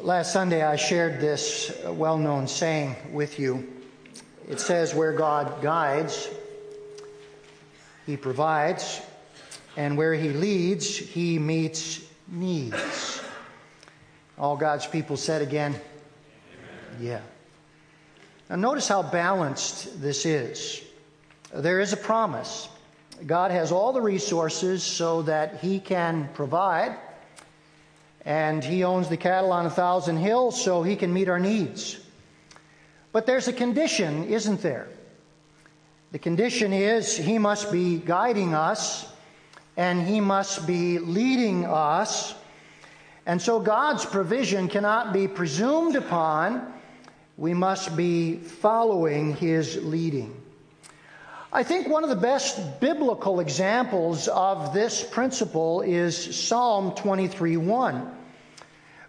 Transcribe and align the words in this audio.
Last 0.00 0.32
Sunday, 0.32 0.62
I 0.62 0.74
shared 0.76 1.20
this 1.20 1.80
well 1.84 2.18
known 2.18 2.48
saying 2.48 2.96
with 3.12 3.38
you. 3.38 3.68
It 4.48 4.58
says, 4.58 4.94
Where 4.94 5.12
God 5.12 5.62
guides, 5.62 6.28
He 8.06 8.16
provides, 8.16 9.02
and 9.76 9.96
where 9.96 10.14
He 10.14 10.30
leads, 10.30 10.96
He 10.96 11.38
meets 11.38 12.04
needs. 12.26 13.22
All 14.38 14.56
God's 14.56 14.86
people 14.86 15.16
said 15.16 15.42
again, 15.42 15.72
Amen. 15.72 17.00
Yeah. 17.00 17.20
Now, 18.50 18.56
notice 18.56 18.88
how 18.88 19.02
balanced 19.02 20.00
this 20.00 20.26
is. 20.26 20.82
There 21.54 21.80
is 21.80 21.92
a 21.92 21.98
promise. 21.98 22.68
God 23.26 23.50
has 23.52 23.70
all 23.70 23.92
the 23.92 24.00
resources 24.00 24.82
so 24.82 25.22
that 25.22 25.60
He 25.60 25.78
can 25.78 26.28
provide 26.34 26.96
and 28.24 28.62
he 28.62 28.84
owns 28.84 29.08
the 29.08 29.16
cattle 29.16 29.52
on 29.52 29.66
a 29.66 29.70
thousand 29.70 30.16
hills 30.16 30.62
so 30.62 30.82
he 30.82 30.96
can 30.96 31.12
meet 31.12 31.28
our 31.28 31.40
needs. 31.40 31.98
But 33.10 33.26
there's 33.26 33.48
a 33.48 33.52
condition, 33.52 34.24
isn't 34.24 34.62
there? 34.62 34.88
The 36.12 36.18
condition 36.18 36.72
is 36.72 37.16
he 37.16 37.38
must 37.38 37.72
be 37.72 37.98
guiding 37.98 38.54
us 38.54 39.10
and 39.76 40.06
he 40.06 40.20
must 40.20 40.66
be 40.66 40.98
leading 40.98 41.64
us. 41.64 42.34
And 43.26 43.40
so 43.40 43.60
God's 43.60 44.04
provision 44.04 44.68
cannot 44.68 45.12
be 45.12 45.26
presumed 45.26 45.96
upon. 45.96 46.72
We 47.36 47.54
must 47.54 47.96
be 47.96 48.36
following 48.36 49.34
his 49.36 49.82
leading. 49.82 50.41
I 51.54 51.64
think 51.64 51.86
one 51.86 52.02
of 52.02 52.08
the 52.08 52.16
best 52.16 52.80
biblical 52.80 53.38
examples 53.40 54.26
of 54.26 54.72
this 54.72 55.04
principle 55.04 55.82
is 55.82 56.34
Psalm 56.34 56.94
23 56.94 57.58
1, 57.58 58.16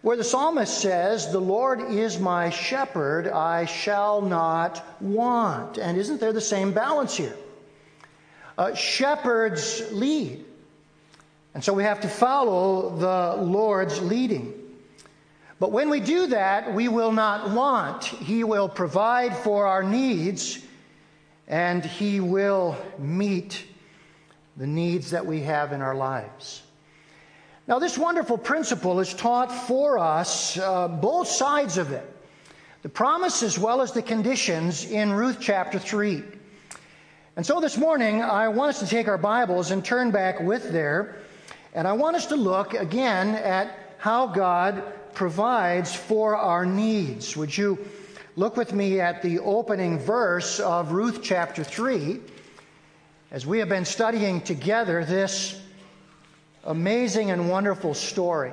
where 0.01 0.17
the 0.17 0.25
psalmist 0.25 0.77
says, 0.77 1.31
The 1.31 1.39
Lord 1.39 1.79
is 1.93 2.19
my 2.19 2.49
shepherd, 2.49 3.29
I 3.29 3.63
shall 3.63 4.21
not 4.21 4.85
want. 5.01 5.77
And 5.77 5.97
isn't 5.97 6.19
there 6.19 6.33
the 6.33 6.41
same 6.41 6.73
balance 6.73 7.15
here? 7.15 7.33
Uh, 8.57 8.75
shepherds 8.75 9.81
lead. 9.93 10.43
And 11.53 11.63
so 11.63 11.71
we 11.71 11.83
have 11.83 12.01
to 12.01 12.09
follow 12.09 12.97
the 12.97 13.41
Lord's 13.41 14.01
leading. 14.01 14.53
But 15.61 15.71
when 15.71 15.89
we 15.89 16.01
do 16.01 16.27
that, 16.27 16.73
we 16.73 16.89
will 16.89 17.13
not 17.13 17.51
want. 17.51 18.03
He 18.03 18.43
will 18.43 18.67
provide 18.67 19.33
for 19.37 19.65
our 19.65 19.81
needs 19.81 20.59
and 21.47 21.83
He 21.83 22.19
will 22.19 22.77
meet 22.97 23.65
the 24.57 24.67
needs 24.67 25.11
that 25.11 25.25
we 25.25 25.41
have 25.41 25.71
in 25.71 25.81
our 25.81 25.95
lives. 25.95 26.61
Now, 27.67 27.79
this 27.79 27.97
wonderful 27.97 28.37
principle 28.37 28.99
is 28.99 29.13
taught 29.13 29.51
for 29.51 29.97
us, 29.97 30.57
uh, 30.57 30.87
both 30.87 31.27
sides 31.27 31.77
of 31.77 31.91
it 31.91 32.09
the 32.83 32.89
promise 32.89 33.43
as 33.43 33.57
well 33.57 33.81
as 33.81 33.93
the 33.93 34.01
conditions 34.01 34.83
in 34.83 35.13
Ruth 35.13 35.37
chapter 35.39 35.79
3. 35.79 36.21
And 37.37 37.45
so 37.45 37.61
this 37.61 37.77
morning, 37.77 38.21
I 38.21 38.49
want 38.49 38.71
us 38.71 38.79
to 38.81 38.85
take 38.85 39.07
our 39.07 39.17
Bibles 39.17 39.71
and 39.71 39.83
turn 39.83 40.11
back 40.11 40.41
with 40.41 40.69
there, 40.73 41.15
and 41.73 41.87
I 41.87 41.93
want 41.93 42.17
us 42.17 42.25
to 42.27 42.35
look 42.35 42.73
again 42.73 43.35
at 43.35 43.95
how 43.99 44.27
God 44.27 44.83
provides 45.13 45.95
for 45.95 46.35
our 46.35 46.65
needs. 46.65 47.37
Would 47.37 47.57
you? 47.57 47.79
Look 48.35 48.57
with 48.57 48.73
me 48.73 48.99
at 48.99 49.21
the 49.21 49.37
opening 49.37 49.99
verse 49.99 50.59
of 50.59 50.91
Ruth 50.91 51.19
chapter 51.21 51.63
3 51.63 52.19
as 53.29 53.45
we 53.45 53.59
have 53.59 53.69
been 53.69 53.85
studying 53.85 54.41
together 54.41 55.05
this 55.05 55.61
amazing 56.63 57.29
and 57.29 57.47
wonderful 57.47 57.93
story. 57.93 58.51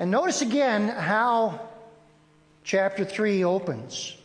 And 0.00 0.10
notice 0.10 0.42
again 0.42 0.88
how 0.88 1.60
chapter 2.64 3.04
3 3.04 3.44
opens. 3.44 4.16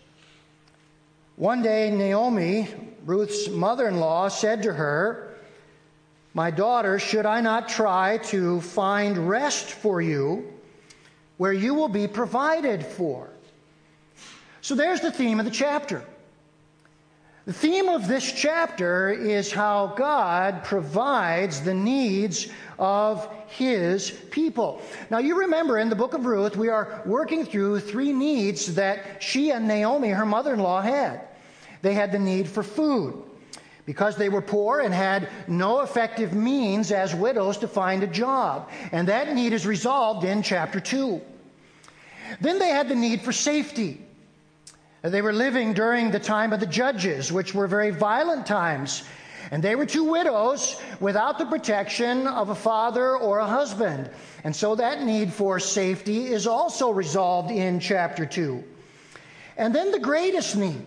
One 1.35 1.61
day, 1.61 1.91
Naomi, 1.91 2.69
Ruth's 3.05 3.47
mother 3.47 3.87
in 3.87 3.99
law, 3.99 4.27
said 4.27 4.63
to 4.63 4.73
her, 4.73 5.35
My 6.33 6.49
daughter, 6.49 6.97
should 6.97 7.27
I 7.27 7.41
not 7.41 7.69
try 7.69 8.17
to 8.29 8.59
find 8.59 9.29
rest 9.29 9.69
for 9.69 10.01
you 10.01 10.51
where 11.37 11.53
you 11.53 11.75
will 11.75 11.89
be 11.89 12.07
provided 12.07 12.83
for? 12.83 13.32
So 14.63 14.75
there's 14.75 15.01
the 15.01 15.11
theme 15.11 15.39
of 15.39 15.45
the 15.45 15.51
chapter. 15.51 16.01
The 17.45 17.51
theme 17.51 17.89
of 17.89 18.07
this 18.07 18.31
chapter 18.31 19.09
is 19.09 19.51
how 19.51 19.87
God 19.97 20.63
provides 20.63 21.59
the 21.59 21.73
needs 21.73 22.47
of 22.79 23.27
his 23.47 24.11
people. 24.31 24.81
Now, 25.09 25.17
you 25.17 25.37
remember 25.37 25.79
in 25.79 25.89
the 25.89 25.97
book 25.97 26.13
of 26.13 26.25
Ruth, 26.25 26.55
we 26.55 26.69
are 26.69 27.01
working 27.05 27.45
through 27.45 27.81
three 27.81 28.13
needs 28.13 28.73
that 28.75 29.21
she 29.21 29.51
and 29.51 29.67
Naomi, 29.67 30.07
her 30.07 30.25
mother 30.25 30.53
in 30.53 30.61
law, 30.61 30.79
had. 30.79 31.19
They 31.81 31.93
had 31.93 32.13
the 32.13 32.19
need 32.19 32.47
for 32.47 32.63
food 32.63 33.21
because 33.85 34.15
they 34.15 34.29
were 34.29 34.41
poor 34.41 34.79
and 34.79 34.93
had 34.93 35.27
no 35.45 35.81
effective 35.81 36.31
means 36.31 36.89
as 36.93 37.13
widows 37.13 37.57
to 37.57 37.67
find 37.67 38.01
a 38.01 38.07
job. 38.07 38.69
And 38.93 39.09
that 39.09 39.35
need 39.35 39.51
is 39.51 39.67
resolved 39.67 40.23
in 40.23 40.41
chapter 40.41 40.79
2. 40.79 41.19
Then 42.39 42.59
they 42.59 42.69
had 42.69 42.87
the 42.87 42.95
need 42.95 43.23
for 43.23 43.33
safety 43.33 43.99
they 45.11 45.21
were 45.21 45.33
living 45.33 45.73
during 45.73 46.11
the 46.11 46.19
time 46.19 46.53
of 46.53 46.61
the 46.61 46.65
judges, 46.65 47.31
which 47.31 47.53
were 47.53 47.67
very 47.67 47.91
violent 47.91 48.45
times. 48.45 49.03
And 49.51 49.61
they 49.61 49.75
were 49.75 49.85
two 49.85 50.05
widows 50.05 50.81
without 51.01 51.37
the 51.37 51.45
protection 51.45 52.25
of 52.25 52.49
a 52.49 52.55
father 52.55 53.17
or 53.17 53.39
a 53.39 53.45
husband. 53.45 54.09
And 54.45 54.55
so 54.55 54.75
that 54.75 55.03
need 55.03 55.33
for 55.33 55.59
safety 55.59 56.27
is 56.27 56.47
also 56.47 56.89
resolved 56.89 57.51
in 57.51 57.81
chapter 57.81 58.25
2. 58.25 58.63
And 59.57 59.75
then 59.75 59.91
the 59.91 59.99
greatest 59.99 60.55
need. 60.55 60.85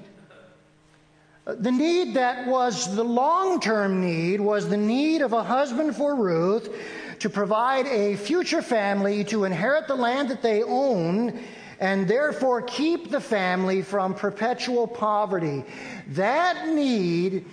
The 1.44 1.70
need 1.70 2.14
that 2.14 2.46
was 2.48 2.96
the 2.96 3.04
long 3.04 3.60
term 3.60 4.00
need 4.00 4.40
was 4.40 4.68
the 4.68 4.76
need 4.76 5.22
of 5.22 5.32
a 5.32 5.44
husband 5.44 5.94
for 5.94 6.16
Ruth 6.16 6.74
to 7.20 7.30
provide 7.30 7.86
a 7.86 8.16
future 8.16 8.62
family 8.62 9.24
to 9.24 9.44
inherit 9.44 9.86
the 9.86 9.94
land 9.94 10.30
that 10.30 10.42
they 10.42 10.62
own 10.62 11.38
and 11.80 12.08
therefore 12.08 12.62
keep 12.62 13.10
the 13.10 13.20
family 13.20 13.82
from 13.82 14.14
perpetual 14.14 14.86
poverty. 14.86 15.64
That 16.08 16.68
need 16.68 17.44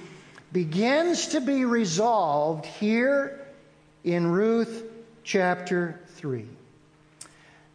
begins 0.52 1.28
to 1.30 1.42
be 1.42 1.66
resolved 1.66 2.66
here 2.66 3.48
in 4.04 4.28
Ruth 4.28 4.84
chapter 5.24 6.00
3. 6.08 6.46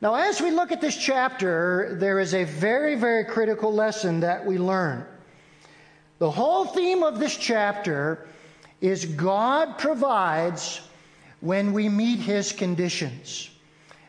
Now, 0.01 0.15
as 0.15 0.41
we 0.41 0.51
look 0.51 0.71
at 0.71 0.81
this 0.81 0.97
chapter, 0.97 1.97
there 1.99 2.21
is 2.21 2.33
a 2.33 2.45
very, 2.45 2.95
very 2.95 3.25
critical 3.25 3.73
lesson 3.73 4.21
that 4.21 4.45
we 4.47 4.57
learn. 4.57 5.05
The 6.19 6.31
whole 6.31 6.67
theme 6.67 7.03
of 7.03 7.19
this 7.19 7.37
chapter 7.37 8.29
is 8.81 9.05
God 9.05 9.77
provides 9.79 10.81
when 11.41 11.73
we 11.73 11.89
meet 11.89 12.21
his 12.21 12.53
conditions. 12.53 13.51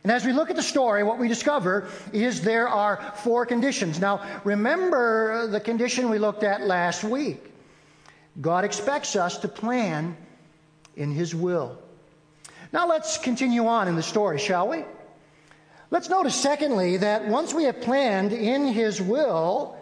And 0.03 0.11
as 0.11 0.25
we 0.25 0.31
look 0.31 0.49
at 0.49 0.55
the 0.55 0.63
story, 0.63 1.03
what 1.03 1.19
we 1.19 1.27
discover 1.27 1.89
is 2.13 2.41
there 2.41 2.69
are 2.69 3.13
four 3.17 3.45
conditions. 3.45 3.99
Now, 3.99 4.25
remember 4.43 5.47
the 5.47 5.59
condition 5.59 6.09
we 6.09 6.19
looked 6.19 6.43
at 6.43 6.61
last 6.61 7.03
week. 7.03 7.51
God 8.39 8.63
expects 8.63 9.15
us 9.15 9.37
to 9.39 9.47
plan 9.47 10.15
in 10.95 11.11
His 11.11 11.35
will. 11.35 11.77
Now, 12.71 12.87
let's 12.87 13.17
continue 13.17 13.67
on 13.67 13.87
in 13.87 13.95
the 13.95 14.03
story, 14.03 14.37
shall 14.37 14.69
we? 14.69 14.85
Let's 15.91 16.07
notice, 16.07 16.35
secondly, 16.35 16.97
that 16.97 17.27
once 17.27 17.53
we 17.53 17.63
have 17.63 17.81
planned 17.81 18.31
in 18.31 18.67
His 18.67 19.01
will, 19.01 19.75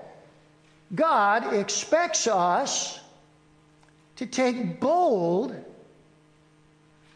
God 0.96 1.54
expects 1.54 2.28
us 2.28 3.00
to 4.16 4.26
take 4.26 4.80
bold 4.80 5.56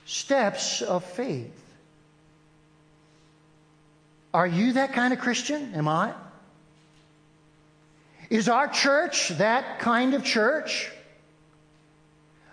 steps 0.06 0.82
of 0.82 1.04
faith. 1.04 1.61
Are 4.34 4.48
you 4.48 4.74
that 4.74 4.94
kind 4.94 5.14
of 5.14 5.20
Christian? 5.20 5.74
Am 5.74 5.88
I? 5.88 6.14
Is 8.30 8.48
our 8.48 8.68
church 8.68 9.30
that 9.30 9.80
kind 9.80 10.14
of 10.14 10.24
church? 10.24 10.90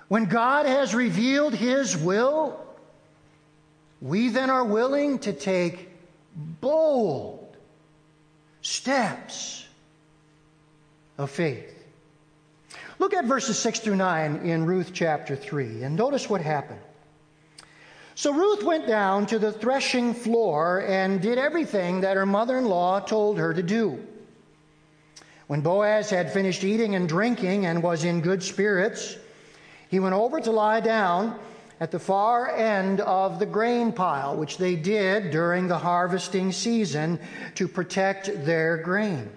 When 0.09 0.25
God 0.25 0.67
has 0.67 0.95
revealed 0.95 1.55
His 1.55 1.97
will, 1.97 2.59
we 4.01 4.29
then 4.29 4.51
are 4.51 4.65
willing 4.65 5.21
to 5.21 5.33
take 5.33 5.89
bold 6.61 7.57
steps 8.63 9.65
of 11.17 11.31
faith. 11.31 11.75
Look 12.99 13.15
at 13.15 13.27
verses 13.27 13.59
6 13.59 13.81
through 13.81 13.97
9 13.97 14.37
in 14.47 14.67
Ruth 14.67 14.91
chapter 14.93 15.37
3 15.37 15.85
and 15.85 15.97
notice 15.97 16.29
what 16.29 16.41
happened. 16.41 16.81
So 18.19 18.33
Ruth 18.33 18.65
went 18.65 18.89
down 18.89 19.27
to 19.27 19.39
the 19.39 19.53
threshing 19.53 20.13
floor 20.13 20.85
and 20.85 21.21
did 21.21 21.39
everything 21.39 22.01
that 22.01 22.17
her 22.17 22.27
mother 22.27 22.59
in 22.59 22.65
law 22.65 22.99
told 22.99 23.39
her 23.39 23.55
to 23.55 23.63
do. 23.63 24.05
When 25.47 25.61
Boaz 25.61 26.11
had 26.11 26.33
finished 26.33 26.65
eating 26.65 26.97
and 26.97 27.09
drinking 27.09 27.67
and 27.67 27.81
was 27.81 28.03
in 28.03 28.21
good 28.21 28.43
spirits, 28.43 29.17
he 29.89 30.01
went 30.01 30.17
over 30.17 30.41
to 30.41 30.51
lie 30.51 30.81
down, 30.81 31.39
at 31.79 31.93
the 31.93 32.01
far 32.01 32.51
end 32.57 33.01
of 33.03 33.39
the 33.39 33.47
grain 33.47 33.93
pile, 33.93 34.37
which 34.37 34.59
they 34.59 34.75
did 34.75 35.31
during 35.31 35.69
the 35.69 35.79
harvesting 35.79 36.51
season 36.51 37.21
to 37.55 37.69
protect 37.69 38.45
their 38.45 38.79
grain. 38.79 39.31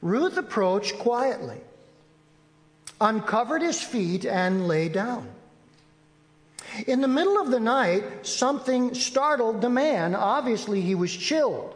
Ruth 0.00 0.36
approached 0.36 0.96
quietly, 1.00 1.60
uncovered 3.00 3.62
his 3.62 3.82
feet, 3.82 4.24
and 4.24 4.68
lay 4.68 4.88
down. 4.88 5.28
In 6.86 7.00
the 7.00 7.08
middle 7.08 7.40
of 7.40 7.50
the 7.50 7.60
night, 7.60 8.26
something 8.26 8.94
startled 8.94 9.60
the 9.60 9.68
man. 9.68 10.14
Obviously, 10.14 10.80
he 10.80 10.94
was 10.94 11.14
chilled 11.14 11.74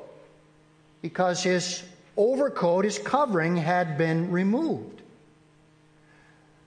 because 1.00 1.42
his 1.42 1.82
overcoat, 2.16 2.84
his 2.84 2.98
covering, 2.98 3.56
had 3.56 3.98
been 3.98 4.30
removed. 4.30 5.02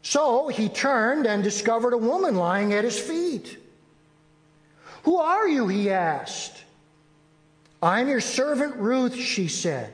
So 0.02 0.50
he 0.50 0.70
turned 0.70 1.26
and 1.26 1.44
discovered 1.44 1.94
a 1.94 1.98
woman 1.98 2.36
lying 2.36 2.74
at 2.74 2.84
his 2.84 3.00
feet. 3.00 3.58
Who 5.04 5.18
are 5.18 5.48
you? 5.48 5.68
he 5.68 5.90
asked. 5.90 6.64
I'm 7.82 8.08
your 8.08 8.22
servant 8.22 8.76
Ruth, 8.78 9.16
she 9.16 9.48
said. 9.48 9.94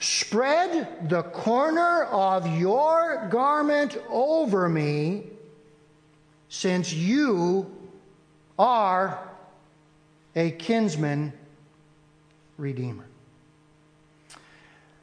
Spread 0.00 1.08
the 1.08 1.22
corner 1.22 2.04
of 2.04 2.58
your 2.58 3.28
garment 3.30 3.96
over 4.10 4.68
me, 4.68 5.30
since 6.48 6.92
you 6.92 7.70
are 8.58 9.28
a 10.36 10.50
kinsman 10.52 11.32
redeemer. 12.58 13.06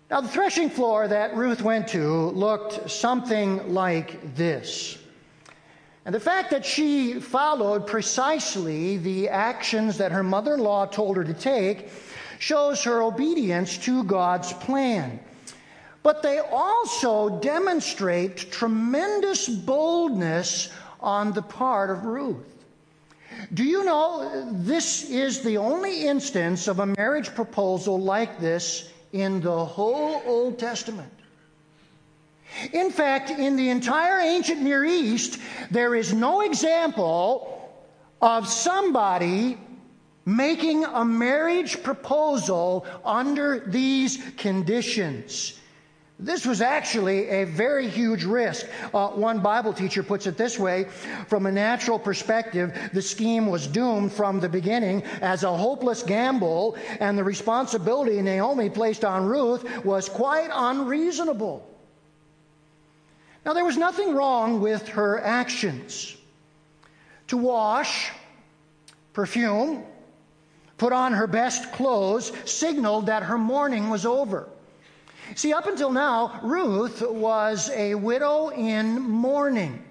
Now, 0.10 0.20
the 0.20 0.28
threshing 0.28 0.70
floor 0.70 1.08
that 1.08 1.36
Ruth 1.36 1.62
went 1.62 1.88
to 1.90 2.32
looked 2.32 2.90
something 2.92 3.74
like 3.74 4.36
this. 4.36 4.98
And 6.06 6.14
the 6.14 6.20
fact 6.20 6.52
that 6.52 6.66
she 6.66 7.20
followed 7.20 7.88
precisely 7.88 8.98
the 8.98 9.30
actions 9.30 9.98
that 10.00 10.12
her 10.12 10.24
mother 10.24 10.56
in 10.56 10.60
law 10.60 10.86
told 10.86 11.16
her 11.16 11.24
to 11.24 11.34
take 11.34 11.90
shows 12.40 12.84
her 12.84 13.02
obedience 13.04 13.78
to 13.78 14.04
God's 14.04 14.52
plan. 14.52 15.20
But 16.04 16.24
they 16.24 16.40
also 16.40 17.40
demonstrate 17.40 18.52
tremendous 18.52 19.48
boldness 19.48 20.70
on 21.02 21.34
the 21.34 21.42
part 21.42 21.90
of 21.90 22.06
Ruth. 22.06 22.66
Do 23.54 23.64
you 23.64 23.84
know 23.86 24.48
this 24.52 25.10
is 25.10 25.42
the 25.42 25.58
only 25.58 26.06
instance 26.08 26.68
of 26.68 26.80
a 26.80 26.86
marriage 26.86 27.34
proposal 27.34 28.00
like 28.00 28.40
this 28.40 28.90
in 29.14 29.42
the 29.42 29.66
whole 29.66 30.22
Old 30.26 30.60
Testament. 30.60 31.12
In 32.74 32.92
fact, 32.92 33.30
in 33.30 33.56
the 33.56 33.70
entire 33.70 34.20
ancient 34.20 34.62
Near 34.62 34.84
East, 34.84 35.40
there 35.70 35.96
is 35.96 36.14
no 36.14 36.42
example 36.42 37.58
of 38.22 38.48
somebody 38.48 39.58
making 40.26 40.86
a 40.86 41.04
marriage 41.04 41.82
proposal 41.82 42.86
under 43.06 43.60
these 43.60 44.22
conditions. 44.38 45.58
This 46.22 46.46
was 46.46 46.62
actually 46.62 47.28
a 47.30 47.46
very 47.46 47.90
huge 47.90 48.26
risk. 48.26 48.68
Uh, 48.94 49.08
one 49.08 49.40
Bible 49.40 49.74
teacher 49.74 50.04
puts 50.04 50.28
it 50.28 50.38
this 50.38 50.60
way 50.60 50.84
From 51.28 51.48
a 51.48 51.52
natural 51.52 51.98
perspective, 51.98 52.78
the 52.94 53.02
scheme 53.02 53.48
was 53.48 53.66
doomed 53.66 54.14
from 54.14 54.40
the 54.40 54.48
beginning 54.48 55.02
as 55.22 55.44
a 55.44 55.58
hopeless 55.58 56.04
gamble, 56.04 56.78
and 57.00 57.18
the 57.18 57.24
responsibility 57.24 58.22
Naomi 58.22 58.70
placed 58.70 59.04
on 59.04 59.26
Ruth 59.26 59.84
was 59.84 60.08
quite 60.08 60.50
unreasonable. 60.54 61.68
Now, 63.44 63.54
there 63.54 63.66
was 63.66 63.78
nothing 63.78 64.14
wrong 64.14 64.62
with 64.62 64.88
her 64.90 65.20
actions. 65.20 66.16
To 67.30 67.38
wash, 67.38 68.12
perfume, 69.14 69.84
put 70.78 70.94
on 70.94 71.14
her 71.14 71.26
best 71.26 71.72
clothes 71.72 72.32
signaled 72.46 73.08
that 73.08 73.24
her 73.24 73.40
mourning 73.40 73.90
was 73.90 74.06
over. 74.06 74.48
See, 75.36 75.54
up 75.54 75.66
until 75.66 75.92
now, 75.92 76.40
Ruth 76.44 77.02
was 77.02 77.70
a 77.72 77.96
widow 77.96 78.50
in 78.50 79.02
mourning. 79.02 79.84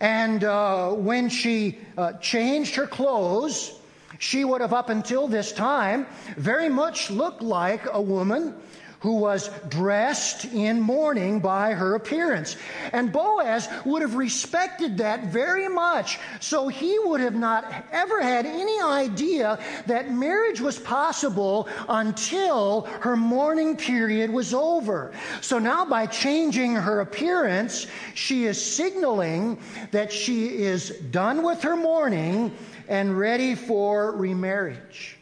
And 0.00 0.44
uh, 0.44 0.90
when 0.90 1.28
she 1.30 1.78
uh, 1.96 2.14
changed 2.14 2.74
her 2.74 2.86
clothes, 2.86 3.80
she 4.18 4.44
would 4.44 4.60
have, 4.60 4.74
up 4.74 4.90
until 4.90 5.26
this 5.26 5.52
time, 5.52 6.06
very 6.36 6.68
much 6.68 7.10
looked 7.10 7.40
like 7.40 7.86
a 7.90 8.00
woman 8.00 8.54
who 9.00 9.16
was 9.16 9.50
dressed 9.68 10.46
in 10.46 10.80
mourning 10.80 11.40
by 11.40 11.72
her 11.72 11.94
appearance. 11.94 12.56
And 12.92 13.12
Boaz 13.12 13.68
would 13.84 14.02
have 14.02 14.14
respected 14.14 14.98
that 14.98 15.26
very 15.26 15.68
much. 15.68 16.18
So 16.40 16.68
he 16.68 16.98
would 16.98 17.20
have 17.20 17.34
not 17.34 17.70
ever 17.92 18.22
had 18.22 18.46
any 18.46 18.80
idea 18.80 19.58
that 19.86 20.10
marriage 20.10 20.60
was 20.60 20.78
possible 20.78 21.68
until 21.88 22.82
her 23.00 23.16
mourning 23.16 23.76
period 23.76 24.30
was 24.30 24.54
over. 24.54 25.12
So 25.40 25.58
now, 25.58 25.84
by 25.84 26.06
changing 26.06 26.74
her 26.74 27.00
appearance, 27.00 27.86
she 28.14 28.44
is 28.44 28.62
signaling 28.62 29.58
that 29.90 30.12
she 30.12 30.46
is 30.46 30.90
done 31.10 31.42
with 31.42 31.62
her 31.62 31.76
mourning 31.76 32.56
and 32.88 33.18
ready 33.18 33.54
for 33.54 34.12
remarriage. 34.12 35.15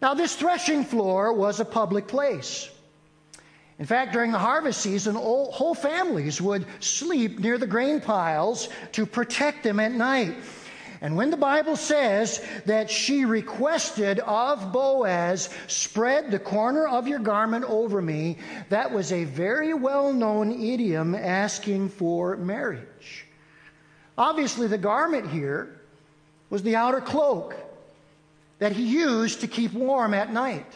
Now, 0.00 0.14
this 0.14 0.34
threshing 0.34 0.84
floor 0.84 1.32
was 1.32 1.60
a 1.60 1.64
public 1.64 2.08
place. 2.08 2.70
In 3.78 3.86
fact, 3.86 4.12
during 4.12 4.32
the 4.32 4.38
harvest 4.38 4.80
season, 4.80 5.14
whole 5.14 5.74
families 5.74 6.40
would 6.40 6.66
sleep 6.80 7.38
near 7.38 7.58
the 7.58 7.66
grain 7.66 8.00
piles 8.00 8.68
to 8.92 9.06
protect 9.06 9.62
them 9.62 9.80
at 9.80 9.92
night. 9.92 10.36
And 11.02 11.16
when 11.16 11.30
the 11.30 11.38
Bible 11.38 11.76
says 11.76 12.46
that 12.66 12.90
she 12.90 13.24
requested 13.24 14.18
of 14.20 14.70
Boaz, 14.70 15.48
spread 15.66 16.30
the 16.30 16.38
corner 16.38 16.86
of 16.86 17.08
your 17.08 17.20
garment 17.20 17.64
over 17.64 18.02
me, 18.02 18.36
that 18.68 18.92
was 18.92 19.12
a 19.12 19.24
very 19.24 19.72
well 19.72 20.12
known 20.12 20.52
idiom 20.52 21.14
asking 21.14 21.88
for 21.88 22.36
marriage. 22.36 23.26
Obviously, 24.18 24.66
the 24.66 24.76
garment 24.76 25.30
here 25.30 25.80
was 26.50 26.62
the 26.62 26.76
outer 26.76 27.00
cloak 27.00 27.56
that 28.60 28.72
he 28.72 28.84
used 28.84 29.40
to 29.40 29.48
keep 29.48 29.72
warm 29.72 30.14
at 30.14 30.32
night. 30.32 30.66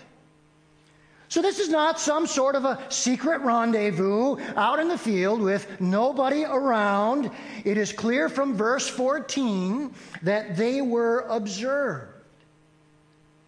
So, 1.29 1.41
this 1.43 1.59
is 1.59 1.69
not 1.69 1.99
some 1.99 2.27
sort 2.27 2.55
of 2.55 2.65
a 2.65 2.79
secret 2.91 3.41
rendezvous 3.41 4.37
out 4.57 4.79
in 4.79 4.89
the 4.89 4.99
field 4.99 5.41
with 5.41 5.81
nobody 5.81 6.45
around. 6.45 7.31
It 7.65 7.77
is 7.77 7.93
clear 7.93 8.29
from 8.29 8.57
verse 8.57 8.89
14 8.89 9.95
that 10.23 10.57
they 10.57 10.81
were 10.81 11.21
observed. 11.29 12.13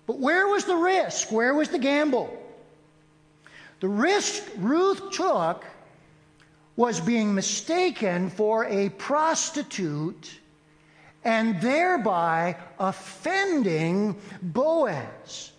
But 0.06 0.18
where 0.18 0.48
was 0.48 0.64
the 0.64 0.76
risk? 0.76 1.30
Where 1.30 1.54
was 1.54 1.68
the 1.68 1.78
gamble? 1.78 2.42
The 3.80 3.88
risk 3.88 4.42
Ruth 4.56 5.10
took 5.12 5.64
was 6.76 7.00
being 7.00 7.34
mistaken 7.34 8.30
for 8.30 8.64
a 8.66 8.88
prostitute 8.90 10.40
and 11.26 11.60
thereby 11.60 12.56
offending 12.78 14.16
Boaz. 14.40 15.50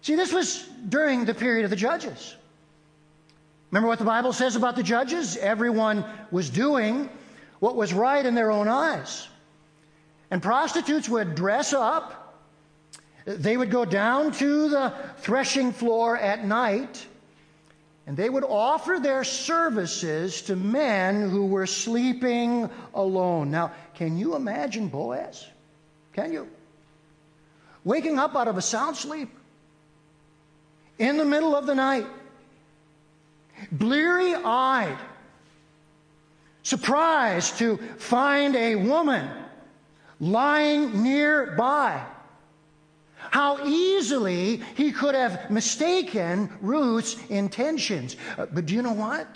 See, 0.00 0.16
this 0.16 0.32
was 0.32 0.66
during 0.88 1.26
the 1.26 1.34
period 1.34 1.64
of 1.64 1.70
the 1.70 1.76
judges. 1.76 2.34
Remember 3.70 3.88
what 3.88 3.98
the 3.98 4.06
Bible 4.06 4.32
says 4.32 4.56
about 4.56 4.76
the 4.76 4.82
judges? 4.82 5.36
Everyone 5.36 6.02
was 6.30 6.48
doing 6.48 7.10
what 7.58 7.76
was 7.76 7.92
right 7.92 8.24
in 8.24 8.34
their 8.34 8.50
own 8.50 8.68
eyes. 8.68 9.28
And 10.30 10.42
prostitutes 10.42 11.10
would 11.10 11.34
dress 11.34 11.74
up, 11.74 12.38
they 13.26 13.58
would 13.58 13.70
go 13.70 13.84
down 13.84 14.32
to 14.32 14.70
the 14.70 14.94
threshing 15.18 15.72
floor 15.72 16.16
at 16.16 16.42
night 16.42 17.06
and 18.10 18.16
they 18.16 18.28
would 18.28 18.42
offer 18.42 18.98
their 19.00 19.22
services 19.22 20.42
to 20.42 20.56
men 20.56 21.30
who 21.30 21.46
were 21.46 21.66
sleeping 21.66 22.68
alone. 22.92 23.52
Now, 23.52 23.70
can 24.00 24.16
you 24.16 24.34
imagine 24.34 24.88
Boaz? 24.88 25.46
Can 26.14 26.32
you? 26.32 26.48
Waking 27.84 28.18
up 28.18 28.34
out 28.34 28.48
of 28.48 28.56
a 28.56 28.62
sound 28.62 28.96
sleep 28.96 29.28
in 30.98 31.18
the 31.18 31.24
middle 31.26 31.54
of 31.54 31.66
the 31.66 31.74
night, 31.74 32.06
bleary 33.70 34.34
eyed, 34.34 34.96
surprised 36.62 37.58
to 37.58 37.76
find 37.98 38.56
a 38.56 38.74
woman 38.76 39.28
lying 40.18 41.02
nearby 41.02 42.02
how 43.18 43.66
easily 43.66 44.62
he 44.76 44.92
could 44.92 45.14
have 45.14 45.50
mistaken 45.50 46.50
Ruth's 46.62 47.18
intentions. 47.28 48.16
Uh, 48.38 48.46
but 48.50 48.64
do 48.64 48.74
you 48.74 48.80
know 48.80 48.94
what? 48.94 49.28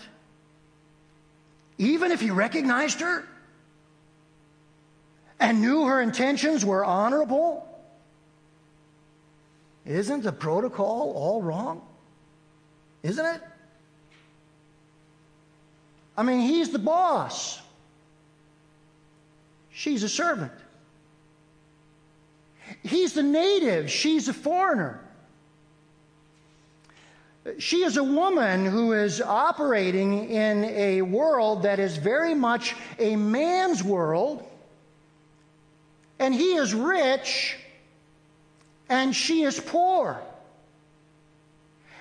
Even 1.76 2.12
if 2.12 2.23
he 2.23 2.30
recognized 2.30 3.00
her 3.00 3.28
and 5.44 5.60
knew 5.60 5.84
her 5.84 6.00
intentions 6.00 6.64
were 6.64 6.84
honorable, 6.84 7.68
isn't 9.84 10.22
the 10.22 10.32
protocol 10.32 11.12
all 11.14 11.42
wrong? 11.42 11.82
Isn't 13.02 13.26
it? 13.26 13.42
I 16.16 16.22
mean, 16.22 16.40
he's 16.40 16.70
the 16.70 16.78
boss. 16.78 17.60
she's 19.70 20.02
a 20.02 20.08
servant. 20.08 20.52
He's 22.82 23.12
the 23.12 23.22
native, 23.22 23.90
she's 23.90 24.28
a 24.28 24.32
foreigner. 24.32 25.00
She 27.58 27.84
is 27.84 27.98
a 27.98 28.04
woman 28.04 28.64
who 28.64 28.92
is 28.92 29.20
operating 29.20 30.30
in 30.30 30.64
a 30.64 31.02
world 31.02 31.64
that 31.64 31.78
is 31.78 31.98
very 31.98 32.34
much 32.34 32.74
a 32.98 33.16
man's 33.16 33.84
world, 33.84 34.48
and 36.18 36.35
he 36.35 36.54
is 36.54 36.75
rich 36.75 37.56
and 38.88 39.14
she 39.14 39.42
is 39.42 39.59
poor. 39.59 40.21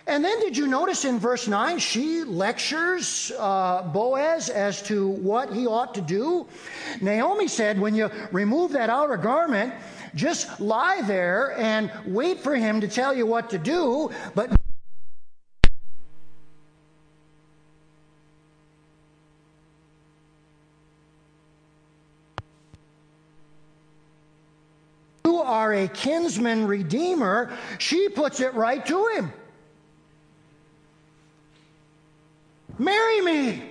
And 0.06 0.24
then 0.24 0.38
did 0.42 0.58
you 0.58 0.68
notice 0.68 1.06
in 1.06 1.18
verse 1.18 1.48
9, 1.48 1.80
she 1.80 2.24
lectures 2.24 3.32
uh, 3.40 3.84
Boaz 3.84 4.50
as 4.50 4.82
to 4.84 5.08
what 5.08 5.54
he 5.54 5.66
ought 5.66 5.96
to 5.96 6.02
do? 6.02 6.46
Naomi 7.00 7.48
said, 7.48 7.80
when 7.80 7.96
you 7.96 8.10
remove 8.34 8.74
that 8.74 8.90
outer 8.90 9.16
garment, 9.16 9.74
just 10.14 10.60
lie 10.60 11.02
there 11.04 11.58
and 11.58 11.90
wait 12.06 12.42
for 12.42 12.54
him 12.54 12.82
to 12.82 12.88
tell 12.90 13.14
you 13.14 13.26
what 13.26 13.50
to 13.52 13.58
do. 13.58 14.12
But 14.36 14.52
you 25.24 25.38
are 25.38 25.72
a 25.84 25.88
kinsman 25.88 26.68
redeemer, 26.68 27.52
she 27.78 28.10
puts 28.10 28.40
it 28.40 28.54
right 28.54 28.86
to 28.86 29.08
him. 29.08 29.34
Marry 32.80 33.22
me. 33.22 33.64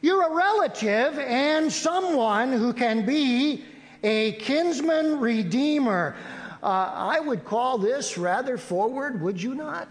You're 0.00 0.22
a 0.22 0.34
relative 0.34 1.18
and 1.18 1.72
someone 1.72 2.52
who 2.52 2.72
can 2.72 3.04
be 3.04 3.64
a 4.02 4.32
kinsman 4.32 5.20
redeemer. 5.20 6.16
Uh, 6.62 6.90
I 6.94 7.20
would 7.20 7.44
call 7.44 7.78
this 7.78 8.16
rather 8.16 8.56
forward, 8.56 9.20
would 9.20 9.42
you 9.42 9.54
not? 9.54 9.88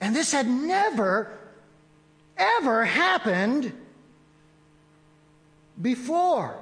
And 0.00 0.14
this 0.14 0.32
had 0.32 0.46
never, 0.46 1.38
ever 2.36 2.84
happened 2.84 3.72
before. 5.80 6.56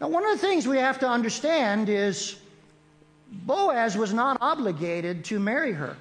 Now, 0.00 0.08
one 0.08 0.24
of 0.26 0.32
the 0.32 0.46
things 0.46 0.66
we 0.66 0.78
have 0.78 0.98
to 1.00 1.08
understand 1.08 1.88
is 1.88 2.36
Boaz 3.30 3.96
was 3.96 4.12
not 4.12 4.38
obligated 4.40 5.24
to 5.26 5.38
marry 5.38 5.72
her. 5.72 5.96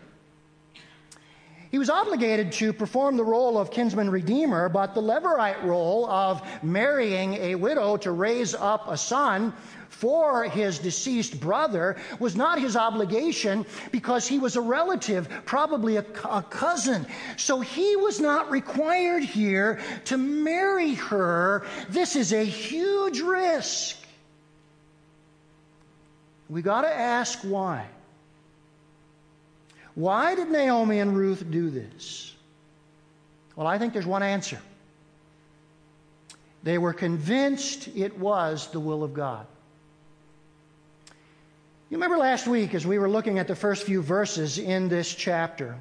He 1.71 1.79
was 1.79 1.89
obligated 1.89 2.51
to 2.53 2.71
perform 2.71 3.17
the 3.17 3.23
role 3.23 3.57
of 3.57 3.71
kinsman 3.71 4.09
redeemer, 4.09 4.69
but 4.69 4.93
the 4.93 5.01
Levirate 5.01 5.63
role 5.63 6.07
of 6.07 6.43
marrying 6.63 7.33
a 7.33 7.55
widow 7.55 7.97
to 7.97 8.11
raise 8.11 8.53
up 8.53 8.87
a 8.87 8.95
son 8.95 9.53
for 10.03 10.43
his 10.43 10.79
deceased 10.79 11.39
brother 11.39 11.95
was 12.19 12.35
not 12.35 12.59
his 12.59 12.75
obligation 12.75 13.65
because 13.89 14.27
he 14.27 14.37
was 14.37 14.57
a 14.57 14.61
relative, 14.61 15.29
probably 15.45 15.95
a, 15.95 16.05
a, 16.29 16.43
cousin. 16.43 17.07
So 17.37 17.61
he 17.61 17.95
was 17.95 18.19
not 18.19 18.51
required 18.51 19.23
here 19.23 19.79
to 20.05 20.17
marry 20.17 20.95
her. 20.95 21.65
This 21.87 22.17
is 22.17 22.33
a 22.33 22.43
huge 22.43 23.21
risk. 23.21 23.95
We 26.49 26.61
got 26.61 26.81
to 26.81 26.93
ask 26.93 27.39
why. 27.39 27.87
Why 29.95 30.35
did 30.35 30.49
Naomi 30.49 30.99
and 30.99 31.15
Ruth 31.15 31.49
do 31.49 31.69
this? 31.69 32.35
Well, 33.55 33.67
I 33.67 33.77
think 33.77 33.93
there's 33.93 34.05
one 34.05 34.21
answer. 34.21 34.59
They 36.61 36.77
were 36.77 36.91
convinced 36.91 37.87
it 37.95 38.19
was 38.19 38.67
the 38.67 38.81
will 38.81 39.05
of 39.05 39.13
God. 39.13 39.47
You 41.93 41.97
remember 41.97 42.17
last 42.17 42.47
week 42.47 42.73
as 42.73 42.87
we 42.87 42.97
were 42.97 43.07
looking 43.07 43.37
at 43.37 43.47
the 43.47 43.53
first 43.55 43.83
few 43.83 44.01
verses 44.01 44.57
in 44.57 44.89
this 44.89 45.13
chapter, 45.13 45.77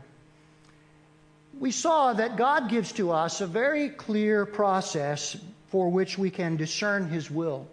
we 1.58 1.70
saw 1.70 2.12
that 2.12 2.36
God 2.36 2.68
gives 2.68 2.92
to 2.92 3.12
us 3.12 3.40
a 3.40 3.46
very 3.46 3.88
clear 3.88 4.44
process 4.44 5.34
for 5.68 5.88
which 5.88 6.18
we 6.18 6.28
can 6.28 6.56
discern 6.56 7.08
His 7.08 7.30
will. 7.30 7.66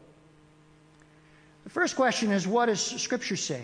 The 1.65 1.69
first 1.69 1.98
question 1.98 2.31
is 2.31 2.48
what 2.48 2.67
does 2.67 2.79
Scripture 2.79 3.36
say? 3.36 3.63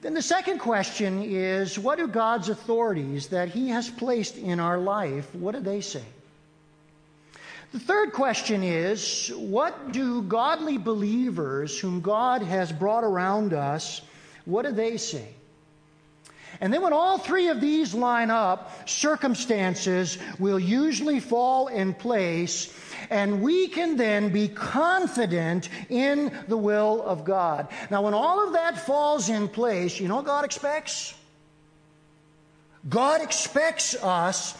Then 0.00 0.14
the 0.14 0.20
second 0.20 0.58
question 0.58 1.22
is 1.22 1.78
what 1.78 1.98
do 1.98 2.08
God's 2.08 2.48
authorities 2.48 3.28
that 3.28 3.50
He 3.50 3.68
has 3.68 3.90
placed 3.90 4.36
in 4.36 4.58
our 4.58 4.78
life, 4.78 5.32
what 5.36 5.54
do 5.54 5.60
they 5.60 5.82
say? 5.82 6.02
The 7.72 7.80
third 7.80 8.12
question 8.12 8.62
is 8.62 9.32
what 9.34 9.92
do 9.92 10.22
godly 10.22 10.76
believers 10.76 11.78
whom 11.78 12.02
God 12.02 12.42
has 12.42 12.70
brought 12.70 13.02
around 13.02 13.54
us, 13.54 14.02
what 14.44 14.66
do 14.66 14.72
they 14.72 14.98
say? 14.98 15.28
And 16.60 16.72
then 16.72 16.82
when 16.82 16.92
all 16.92 17.16
three 17.16 17.48
of 17.48 17.62
these 17.62 17.94
line 17.94 18.30
up, 18.30 18.88
circumstances 18.88 20.18
will 20.38 20.58
usually 20.58 21.18
fall 21.18 21.68
in 21.68 21.94
place 21.94 22.78
and 23.10 23.42
we 23.42 23.68
can 23.68 23.96
then 23.96 24.28
be 24.28 24.48
confident 24.48 25.70
in 25.88 26.30
the 26.48 26.56
will 26.56 27.02
of 27.02 27.24
God. 27.24 27.68
Now, 27.90 28.02
when 28.02 28.14
all 28.14 28.46
of 28.46 28.52
that 28.52 28.86
falls 28.86 29.28
in 29.28 29.48
place, 29.48 29.98
you 29.98 30.08
know 30.08 30.16
what 30.16 30.26
God 30.26 30.44
expects? 30.44 31.14
God 32.88 33.22
expects 33.22 33.94
us 33.94 34.52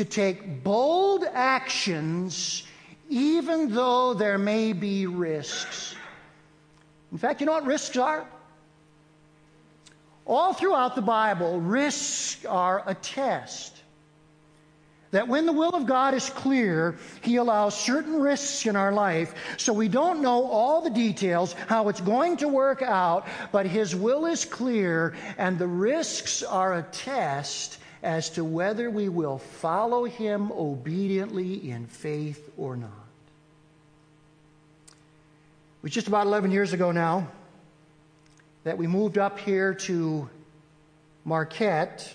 to 0.00 0.04
take 0.06 0.64
bold 0.64 1.24
actions 1.30 2.62
even 3.10 3.74
though 3.74 4.14
there 4.14 4.38
may 4.38 4.72
be 4.72 5.06
risks. 5.06 5.94
In 7.12 7.18
fact, 7.18 7.40
you 7.40 7.46
know 7.46 7.52
what 7.52 7.66
risks 7.66 7.98
are? 7.98 8.24
All 10.24 10.54
throughout 10.54 10.94
the 10.94 11.02
Bible, 11.02 11.60
risks 11.60 12.42
are 12.46 12.82
a 12.86 12.94
test. 12.94 13.76
That 15.10 15.28
when 15.28 15.44
the 15.44 15.52
will 15.52 15.74
of 15.74 15.84
God 15.84 16.14
is 16.14 16.30
clear, 16.30 16.96
He 17.20 17.36
allows 17.36 17.78
certain 17.78 18.22
risks 18.22 18.64
in 18.64 18.76
our 18.76 18.92
life, 18.92 19.34
so 19.58 19.74
we 19.74 19.88
don't 19.88 20.22
know 20.22 20.46
all 20.46 20.80
the 20.80 20.88
details, 20.88 21.52
how 21.66 21.90
it's 21.90 22.00
going 22.00 22.38
to 22.38 22.48
work 22.48 22.80
out, 22.80 23.28
but 23.52 23.66
His 23.66 23.94
will 23.94 24.24
is 24.24 24.46
clear, 24.46 25.14
and 25.36 25.58
the 25.58 25.66
risks 25.66 26.42
are 26.42 26.78
a 26.78 26.82
test 26.84 27.76
as 28.02 28.30
to 28.30 28.44
whether 28.44 28.90
we 28.90 29.08
will 29.08 29.38
follow 29.38 30.04
Him 30.04 30.50
obediently 30.52 31.70
in 31.70 31.86
faith 31.86 32.50
or 32.56 32.76
not. 32.76 32.90
It 34.88 35.82
was 35.82 35.92
just 35.92 36.08
about 36.08 36.26
11 36.26 36.50
years 36.50 36.72
ago 36.72 36.92
now 36.92 37.28
that 38.64 38.78
we 38.78 38.86
moved 38.86 39.18
up 39.18 39.38
here 39.38 39.74
to 39.74 40.28
Marquette 41.24 42.14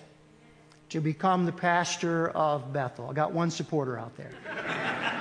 to 0.89 1.01
become 1.01 1.45
the 1.45 1.51
pastor 1.51 2.29
of 2.29 2.71
Bethel. 2.71 3.09
I 3.09 3.13
got 3.13 3.31
one 3.31 3.51
supporter 3.51 3.97
out 3.97 4.15
there. 4.17 4.31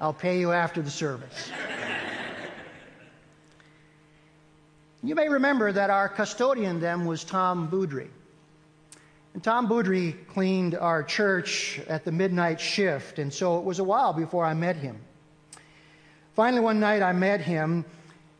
I'll 0.00 0.12
pay 0.12 0.40
you 0.40 0.52
after 0.52 0.82
the 0.82 0.90
service. 0.90 1.50
You 5.02 5.14
may 5.14 5.28
remember 5.28 5.72
that 5.72 5.90
our 5.90 6.08
custodian 6.08 6.80
then 6.80 7.06
was 7.06 7.24
Tom 7.24 7.70
Boudry. 7.70 8.08
And 9.34 9.44
Tom 9.44 9.68
Boudry 9.68 10.26
cleaned 10.28 10.74
our 10.74 11.02
church 11.02 11.80
at 11.88 12.04
the 12.04 12.12
midnight 12.12 12.60
shift, 12.60 13.18
and 13.18 13.32
so 13.32 13.58
it 13.58 13.64
was 13.64 13.78
a 13.78 13.84
while 13.84 14.12
before 14.12 14.44
I 14.44 14.54
met 14.54 14.76
him. 14.76 14.98
Finally, 16.34 16.62
one 16.62 16.80
night 16.80 17.02
I 17.02 17.12
met 17.12 17.40
him, 17.40 17.84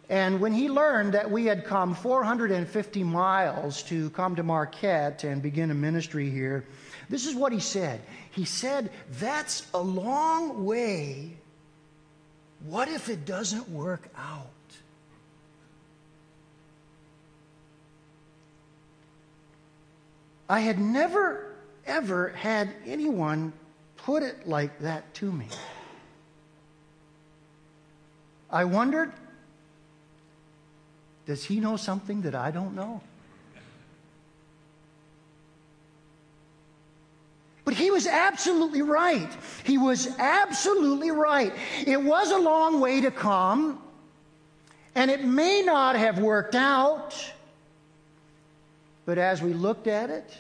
and 0.09 0.41
when 0.41 0.53
he 0.53 0.69
learned 0.69 1.15
that 1.15 1.31
we 1.31 1.45
had 1.47 1.65
come 1.65 1.95
450 1.95 3.05
miles 3.05 3.85
to 3.85 4.11
come 4.11 4.35
to 4.35 4.43
Marquette 4.43 5.23
and 5.23 5.41
begin 5.41 5.71
a 5.71 5.75
ministry 5.75 6.29
here, 6.29 6.67
this 7.09 7.27
is 7.27 7.37
what 7.37 7.53
he 7.53 7.61
said. 7.61 8.01
He 8.33 8.45
said, 8.45 8.91
That's 9.21 9.67
a 9.73 9.81
long 9.81 10.65
way. 10.65 11.37
What 12.65 12.89
if 12.89 13.09
it 13.09 13.25
doesn't 13.25 13.69
work 13.69 14.09
out? 14.17 14.50
I 20.51 20.59
had 20.59 20.81
never, 20.81 21.47
ever 21.87 22.31
had 22.31 22.75
anyone 22.85 23.53
put 23.99 24.25
it 24.25 24.49
like 24.49 24.81
that 24.81 25.15
to 25.15 25.31
me. 25.31 25.47
I 28.51 28.65
wondered 28.65 29.13
does 31.25 31.45
he 31.45 31.61
know 31.61 31.77
something 31.77 32.23
that 32.23 32.35
I 32.35 32.51
don't 32.51 32.75
know? 32.75 33.01
But 37.65 37.75
he 37.75 37.93
was 37.93 38.09
absolutely 38.09 38.83
right. 38.83 39.31
He 39.63 39.79
was 39.79 40.09
absolutely 40.19 41.13
right. 41.13 41.53
It 41.87 42.03
was 42.03 42.33
a 42.33 42.39
long 42.39 42.81
way 42.81 43.03
to 43.03 43.13
come, 43.13 43.81
and 44.97 45.13
it 45.13 45.25
may 45.25 45.63
not 45.63 45.95
have 45.95 46.19
worked 46.19 46.57
out, 46.57 47.15
But 49.11 49.19
as 49.19 49.43
we 49.43 49.55
looked 49.55 49.89
at 49.89 50.09
it, 50.09 50.39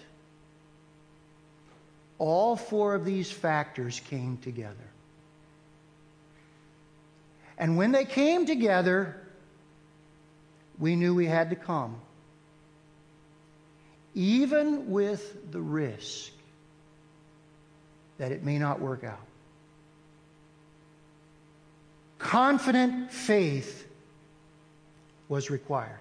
all 2.20 2.54
four 2.54 2.94
of 2.94 3.04
these 3.04 3.28
factors 3.28 3.98
came 4.08 4.36
together. 4.36 4.76
And 7.58 7.76
when 7.76 7.90
they 7.90 8.04
came 8.04 8.46
together, 8.46 9.20
we 10.78 10.94
knew 10.94 11.16
we 11.16 11.26
had 11.26 11.50
to 11.50 11.56
come, 11.56 12.00
even 14.14 14.88
with 14.92 15.50
the 15.50 15.60
risk 15.60 16.30
that 18.18 18.30
it 18.30 18.44
may 18.44 18.60
not 18.60 18.80
work 18.80 19.02
out. 19.02 19.26
Confident 22.20 23.10
faith 23.10 23.88
was 25.28 25.50
required. 25.50 25.98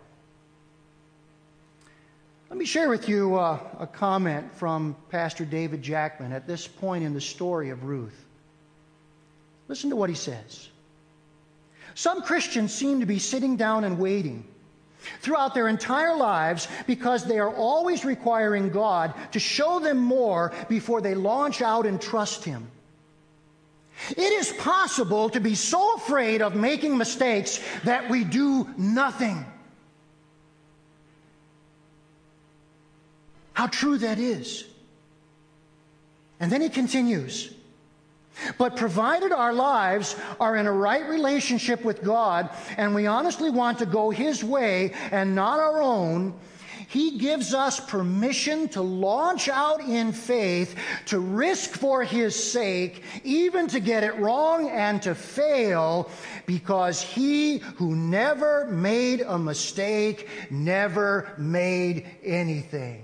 Let 2.50 2.58
me 2.58 2.66
share 2.66 2.90
with 2.90 3.08
you 3.08 3.36
uh, 3.36 3.60
a 3.80 3.86
comment 3.86 4.52
from 4.56 4.96
Pastor 5.12 5.46
David 5.46 5.84
Jackman 5.84 6.34
at 6.34 6.48
this 6.48 6.68
point 6.68 7.04
in 7.04 7.14
the 7.14 7.22
story 7.22 7.70
of 7.70 7.84
Ruth. 7.84 8.26
Listen 9.68 9.92
to 9.92 9.96
what 9.96 10.10
he 10.10 10.16
says. 10.16 10.68
Some 11.94 12.24
Christians 12.24 12.74
seem 12.74 13.02
to 13.02 13.06
be 13.06 13.20
sitting 13.20 13.56
down 13.56 13.84
and 13.84 14.00
waiting 14.00 14.48
throughout 15.22 15.54
their 15.54 15.68
entire 15.68 16.16
lives 16.16 16.68
because 16.88 17.24
they 17.24 17.38
are 17.38 17.54
always 17.54 18.04
requiring 18.04 18.70
God 18.70 19.14
to 19.34 19.40
show 19.40 19.80
them 19.80 20.00
more 20.00 20.52
before 20.70 21.02
they 21.02 21.14
launch 21.14 21.62
out 21.62 21.86
and 21.86 22.02
trust 22.02 22.44
Him. 22.44 22.68
It 24.10 24.34
is 24.34 24.54
possible 24.54 25.30
to 25.30 25.40
be 25.40 25.54
so 25.54 25.96
afraid 25.96 26.42
of 26.42 26.56
making 26.56 26.98
mistakes 26.98 27.60
that 27.84 28.10
we 28.10 28.24
do 28.24 28.68
nothing. 28.76 29.46
How 33.60 33.68
true 33.68 33.98
that 33.98 34.20
is. 34.20 34.64
And 36.40 36.50
then 36.50 36.62
he 36.62 36.70
continues. 36.70 37.54
But 38.58 38.78
provided 38.78 39.34
our 39.34 39.52
lives 39.52 40.16
are 40.40 40.56
in 40.56 40.66
a 40.66 40.72
right 40.72 41.06
relationship 41.10 41.84
with 41.84 42.02
God 42.02 42.50
and 42.78 42.96
we 42.96 43.06
honestly 43.06 43.50
want 43.50 43.80
to 43.80 43.86
go 43.86 44.12
His 44.12 44.46
way 44.46 44.94
and 45.12 45.36
not 45.36 45.60
our 45.60 45.82
own, 45.82 46.40
He 46.88 47.18
gives 47.18 47.54
us 47.54 47.82
permission 47.82 48.70
to 48.70 48.82
launch 48.82 49.50
out 49.50 49.82
in 49.82 50.14
faith, 50.14 50.78
to 51.08 51.20
risk 51.20 51.72
for 51.72 52.02
His 52.02 52.42
sake, 52.42 53.04
even 53.26 53.68
to 53.68 53.82
get 53.82 54.06
it 54.06 54.16
wrong 54.20 54.70
and 54.70 55.02
to 55.02 55.14
fail, 55.14 56.10
because 56.46 57.02
He 57.02 57.58
who 57.58 57.94
never 57.94 58.68
made 58.68 59.20
a 59.20 59.38
mistake 59.38 60.30
never 60.50 61.34
made 61.38 62.06
anything. 62.24 63.04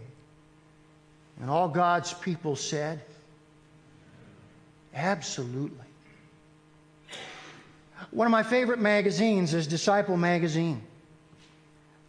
And 1.41 1.49
all 1.49 1.67
God's 1.67 2.13
people 2.13 2.55
said, 2.55 3.01
Absolutely. 4.93 5.85
One 8.11 8.27
of 8.27 8.31
my 8.31 8.43
favorite 8.43 8.79
magazines 8.79 9.53
is 9.53 9.67
Disciple 9.67 10.15
Magazine. 10.15 10.81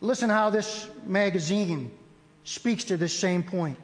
Listen 0.00 0.30
how 0.30 0.50
this 0.50 0.88
magazine 1.04 1.90
speaks 2.44 2.84
to 2.84 2.96
this 2.96 3.18
same 3.18 3.42
point. 3.42 3.78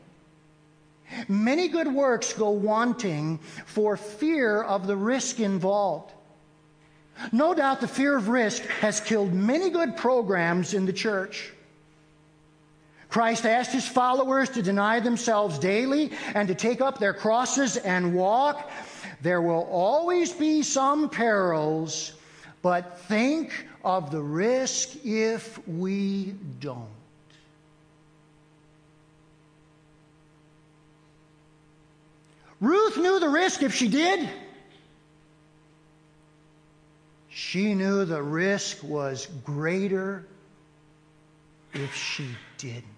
Many 1.29 1.69
good 1.69 1.89
works 1.89 2.33
go 2.33 2.51
wanting 2.51 3.39
for 3.67 3.97
fear 3.97 4.63
of 4.63 4.87
the 4.87 4.97
risk 4.97 5.41
involved. 5.41 6.13
No 7.33 7.55
doubt 7.55 7.81
the 7.81 7.89
fear 7.89 8.17
of 8.17 8.29
risk 8.29 8.63
has 8.81 9.01
killed 9.01 9.33
many 9.33 9.71
good 9.71 9.97
programs 9.97 10.75
in 10.75 10.87
the 10.87 10.93
church. 10.93 11.53
Christ 13.13 13.45
asked 13.45 13.73
his 13.73 13.87
followers 13.87 14.49
to 14.49 14.63
deny 14.63 14.99
themselves 14.99 15.59
daily 15.59 16.13
and 16.35 16.49
to 16.49 16.55
take 16.55 16.81
up 16.81 16.99
their 16.99 17.13
crosses 17.13 17.77
and 17.77 18.15
walk. 18.15 18.71
There 19.21 19.43
will 19.43 19.69
always 19.71 20.33
be 20.33 20.63
some 20.63 21.11
perils, 21.11 22.15
but 22.63 22.99
think 23.01 23.67
of 23.85 24.11
the 24.11 24.23
risk 24.23 25.05
if 25.05 25.61
we 25.69 26.35
don't. 26.59 26.89
Ruth 32.63 32.97
knew 32.97 33.21
the 33.21 33.29
risk 33.29 33.63
if 33.63 33.75
she 33.75 33.89
did. 33.89 34.27
She 37.29 37.75
knew 37.75 38.07
the 38.07 38.23
risk 38.23 38.83
was 38.83 39.27
greater 39.45 40.25
if 41.75 41.95
she 41.95 42.27
didn't. 42.57 42.92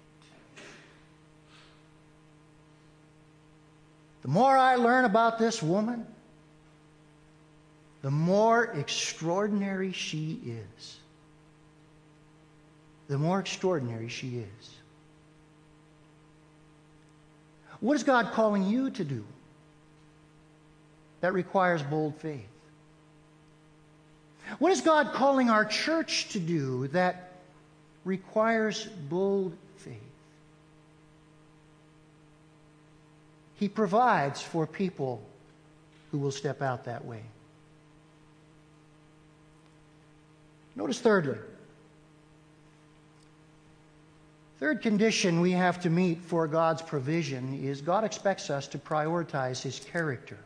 The 4.25 4.31
more 4.31 4.57
I 4.57 4.77
learn 4.77 5.05
about 5.05 5.39
this 5.39 5.63
woman, 5.63 6.07
the 8.01 8.11
more 8.11 8.65
extraordinary 8.65 9.93
she 9.93 10.41
is. 10.47 10.97
The 13.09 13.19
more 13.19 13.39
extraordinary 13.39 14.09
she 14.09 14.39
is. 14.39 14.71
What 17.81 17.97
is 17.97 18.03
God 18.03 18.33
calling 18.33 18.65
you 18.65 18.89
to 18.89 19.05
do? 19.05 19.27
That 21.21 21.35
requires 21.35 21.83
bold 21.83 22.17
faith. 22.17 22.49
What 24.59 24.73
is 24.73 24.81
God 24.81 25.13
calling 25.13 25.51
our 25.51 25.67
church 25.67 26.31
to 26.31 26.41
do 26.41 26.89
that 26.89 27.33
requires 28.07 28.87
bold 28.87 29.55
faith? 29.77 30.01
He 33.57 33.69
provides 33.69 34.43
for 34.43 34.67
people 34.67 35.23
who 36.11 36.19
will 36.19 36.33
step 36.33 36.63
out 36.63 36.85
that 36.85 37.05
way. 37.05 37.23
Notice, 40.77 41.01
thirdly, 41.01 41.39
third 44.59 44.83
condition 44.83 45.41
we 45.41 45.53
have 45.53 45.81
to 45.83 45.91
meet 45.91 46.21
for 46.21 46.49
God's 46.49 46.83
provision 46.83 47.63
is 47.65 47.81
God 47.81 48.03
expects 48.03 48.51
us 48.51 48.67
to 48.69 48.79
prioritize 48.79 49.63
His 49.63 49.79
character. 49.79 50.39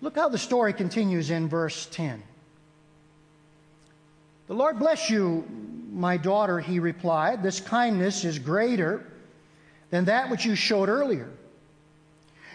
Look 0.00 0.16
how 0.16 0.28
the 0.28 0.38
story 0.38 0.72
continues 0.72 1.30
in 1.30 1.48
verse 1.48 1.86
10. 1.92 2.22
The 4.48 4.54
Lord 4.54 4.78
bless 4.78 5.10
you, 5.10 5.44
my 5.92 6.16
daughter, 6.16 6.58
he 6.58 6.78
replied. 6.78 7.42
This 7.42 7.60
kindness 7.60 8.24
is 8.24 8.38
greater 8.38 9.04
than 9.90 10.06
that 10.06 10.30
which 10.30 10.44
you 10.44 10.54
showed 10.54 10.88
earlier. 10.88 11.30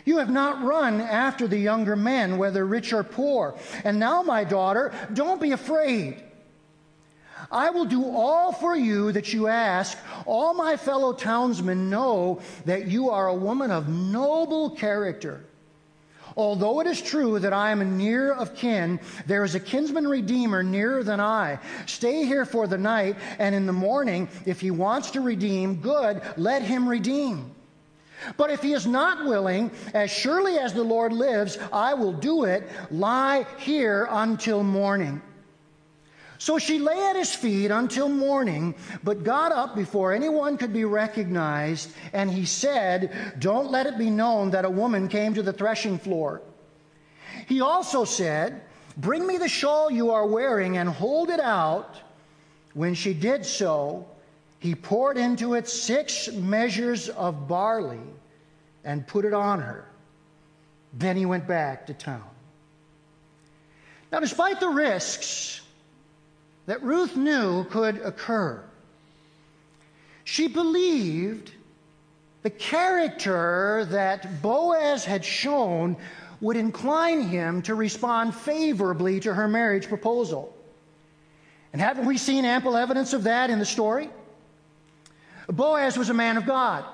You 0.05 0.17
have 0.17 0.29
not 0.29 0.63
run 0.63 0.99
after 0.99 1.47
the 1.47 1.57
younger 1.57 1.95
men, 1.95 2.37
whether 2.37 2.65
rich 2.65 2.91
or 2.91 3.03
poor. 3.03 3.55
And 3.83 3.99
now, 3.99 4.21
my 4.21 4.43
daughter, 4.43 4.93
don't 5.13 5.41
be 5.41 5.51
afraid. 5.51 6.21
I 7.51 7.69
will 7.69 7.85
do 7.85 8.05
all 8.05 8.51
for 8.51 8.75
you 8.75 9.11
that 9.11 9.33
you 9.33 9.47
ask. 9.47 9.97
All 10.25 10.53
my 10.53 10.75
fellow 10.75 11.13
townsmen 11.13 11.89
know 11.89 12.41
that 12.65 12.87
you 12.87 13.09
are 13.09 13.27
a 13.27 13.35
woman 13.35 13.71
of 13.71 13.87
noble 13.87 14.71
character. 14.71 15.45
Although 16.35 16.79
it 16.79 16.87
is 16.87 17.01
true 17.01 17.39
that 17.39 17.53
I 17.53 17.71
am 17.71 17.97
near 17.97 18.33
of 18.33 18.55
kin, 18.55 18.99
there 19.27 19.43
is 19.43 19.55
a 19.55 19.59
kinsman 19.59 20.07
redeemer 20.07 20.63
nearer 20.63 21.03
than 21.03 21.19
I. 21.19 21.59
Stay 21.85 22.25
here 22.25 22.45
for 22.45 22.67
the 22.67 22.77
night, 22.77 23.17
and 23.39 23.53
in 23.53 23.65
the 23.65 23.73
morning, 23.73 24.27
if 24.45 24.59
he 24.61 24.71
wants 24.71 25.11
to 25.11 25.21
redeem, 25.21 25.75
good, 25.75 26.21
let 26.37 26.61
him 26.61 26.87
redeem. 26.87 27.53
But 28.37 28.49
if 28.49 28.61
he 28.61 28.73
is 28.73 28.87
not 28.87 29.25
willing, 29.25 29.71
as 29.93 30.09
surely 30.09 30.57
as 30.57 30.73
the 30.73 30.83
Lord 30.83 31.13
lives, 31.13 31.57
I 31.71 31.93
will 31.93 32.13
do 32.13 32.45
it. 32.45 32.69
Lie 32.89 33.45
here 33.57 34.07
until 34.09 34.63
morning. 34.63 35.21
So 36.43 36.59
she 36.59 36.77
lay 36.77 37.01
at 37.05 37.15
his 37.15 37.33
feet 37.33 37.71
until 37.71 38.09
morning, 38.09 38.75
but 39.01 39.23
got 39.23 39.53
up 39.53 39.77
before 39.77 40.11
anyone 40.11 40.57
could 40.57 40.73
be 40.73 40.83
recognized, 40.83 41.89
and 42.11 42.29
he 42.29 42.43
said, 42.45 43.33
Don't 43.39 43.71
let 43.71 43.85
it 43.85 43.97
be 43.97 44.09
known 44.09 44.51
that 44.51 44.65
a 44.65 44.69
woman 44.69 45.07
came 45.07 45.33
to 45.35 45.41
the 45.41 45.53
threshing 45.53 45.97
floor. 45.97 46.41
He 47.47 47.61
also 47.61 48.03
said, 48.03 48.61
Bring 48.97 49.25
me 49.25 49.37
the 49.37 49.47
shawl 49.47 49.89
you 49.89 50.11
are 50.11 50.27
wearing 50.27 50.75
and 50.75 50.89
hold 50.89 51.29
it 51.29 51.39
out. 51.39 51.95
When 52.73 52.93
she 52.93 53.13
did 53.13 53.45
so, 53.45 54.05
he 54.59 54.75
poured 54.75 55.15
into 55.15 55.53
it 55.53 55.69
six 55.69 56.29
measures 56.29 57.07
of 57.07 57.47
barley 57.47 58.03
and 58.83 59.07
put 59.07 59.23
it 59.23 59.33
on 59.33 59.61
her. 59.61 59.87
Then 60.91 61.15
he 61.15 61.25
went 61.25 61.47
back 61.47 61.87
to 61.87 61.93
town. 61.93 62.29
Now, 64.11 64.19
despite 64.19 64.59
the 64.59 64.67
risks 64.67 65.61
that 66.65 66.81
Ruth 66.83 67.15
knew 67.15 67.65
could 67.65 67.97
occur. 67.97 68.63
She 70.23 70.47
believed 70.47 71.51
the 72.43 72.49
character 72.49 73.85
that 73.89 74.41
Boaz 74.41 75.05
had 75.05 75.23
shown 75.23 75.97
would 76.41 76.57
incline 76.57 77.21
him 77.21 77.61
to 77.63 77.75
respond 77.75 78.35
favorably 78.35 79.19
to 79.21 79.33
her 79.33 79.47
marriage 79.47 79.87
proposal. 79.87 80.55
And 81.71 81.81
haven't 81.81 82.05
we 82.05 82.17
seen 82.17 82.45
ample 82.45 82.75
evidence 82.75 83.13
of 83.13 83.23
that 83.23 83.49
in 83.49 83.59
the 83.59 83.65
story? 83.65 84.09
Boaz 85.47 85.97
was 85.97 86.09
a 86.09 86.13
man 86.13 86.37
of 86.37 86.45
God. 86.45 86.85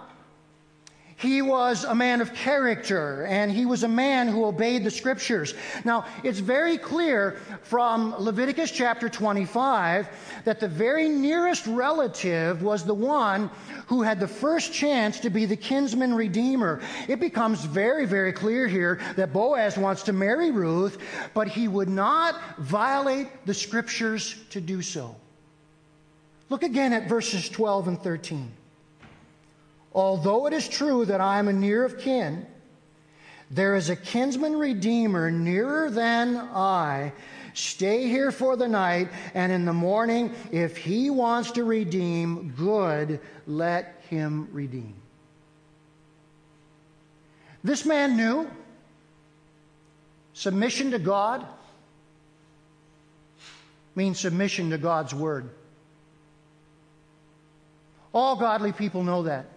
He 1.19 1.41
was 1.41 1.83
a 1.83 1.93
man 1.93 2.21
of 2.21 2.33
character 2.33 3.25
and 3.25 3.51
he 3.51 3.65
was 3.65 3.83
a 3.83 3.89
man 3.89 4.29
who 4.29 4.45
obeyed 4.45 4.85
the 4.85 4.91
scriptures. 4.91 5.53
Now, 5.83 6.05
it's 6.23 6.39
very 6.39 6.77
clear 6.77 7.41
from 7.61 8.15
Leviticus 8.17 8.71
chapter 8.71 9.09
25 9.09 10.07
that 10.45 10.61
the 10.61 10.69
very 10.69 11.09
nearest 11.09 11.67
relative 11.67 12.63
was 12.63 12.85
the 12.85 12.93
one 12.93 13.51
who 13.87 14.01
had 14.01 14.21
the 14.21 14.29
first 14.29 14.71
chance 14.71 15.19
to 15.19 15.29
be 15.29 15.43
the 15.43 15.57
kinsman 15.57 16.13
redeemer. 16.13 16.79
It 17.09 17.19
becomes 17.19 17.65
very, 17.65 18.05
very 18.05 18.31
clear 18.31 18.65
here 18.65 19.01
that 19.17 19.33
Boaz 19.33 19.77
wants 19.77 20.03
to 20.03 20.13
marry 20.13 20.51
Ruth, 20.51 20.99
but 21.33 21.49
he 21.49 21.67
would 21.67 21.89
not 21.89 22.39
violate 22.59 23.45
the 23.45 23.53
scriptures 23.53 24.37
to 24.51 24.61
do 24.61 24.81
so. 24.81 25.17
Look 26.47 26.63
again 26.63 26.93
at 26.93 27.09
verses 27.09 27.49
12 27.49 27.89
and 27.89 28.01
13. 28.01 28.53
Although 29.93 30.47
it 30.47 30.53
is 30.53 30.67
true 30.67 31.05
that 31.05 31.21
I 31.21 31.39
am 31.39 31.47
a 31.47 31.53
near 31.53 31.83
of 31.83 31.99
kin, 31.99 32.45
there 33.51 33.75
is 33.75 33.89
a 33.89 33.95
kinsman 33.95 34.55
redeemer 34.55 35.31
nearer 35.31 35.89
than 35.89 36.37
I. 36.37 37.13
Stay 37.55 38.07
here 38.07 38.31
for 38.31 38.55
the 38.55 38.67
night, 38.67 39.09
and 39.33 39.51
in 39.51 39.65
the 39.65 39.73
morning, 39.73 40.33
if 40.51 40.77
he 40.77 41.09
wants 41.09 41.51
to 41.51 41.63
redeem, 41.63 42.53
good, 42.55 43.19
let 43.47 44.03
him 44.09 44.47
redeem. 44.51 44.93
This 47.63 47.85
man 47.85 48.15
knew 48.15 48.49
submission 50.33 50.91
to 50.91 50.99
God 50.99 51.45
means 53.95 54.19
submission 54.19 54.69
to 54.69 54.77
God's 54.77 55.13
word. 55.13 55.49
All 58.13 58.35
godly 58.37 58.71
people 58.71 59.03
know 59.03 59.23
that. 59.23 59.47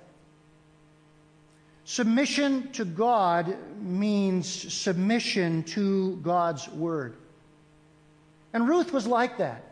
Submission 1.92 2.72
to 2.72 2.86
God 2.86 3.54
means 3.78 4.48
submission 4.72 5.62
to 5.64 6.16
God's 6.22 6.66
word. 6.70 7.18
And 8.54 8.66
Ruth 8.66 8.94
was 8.94 9.06
like 9.06 9.36
that. 9.36 9.62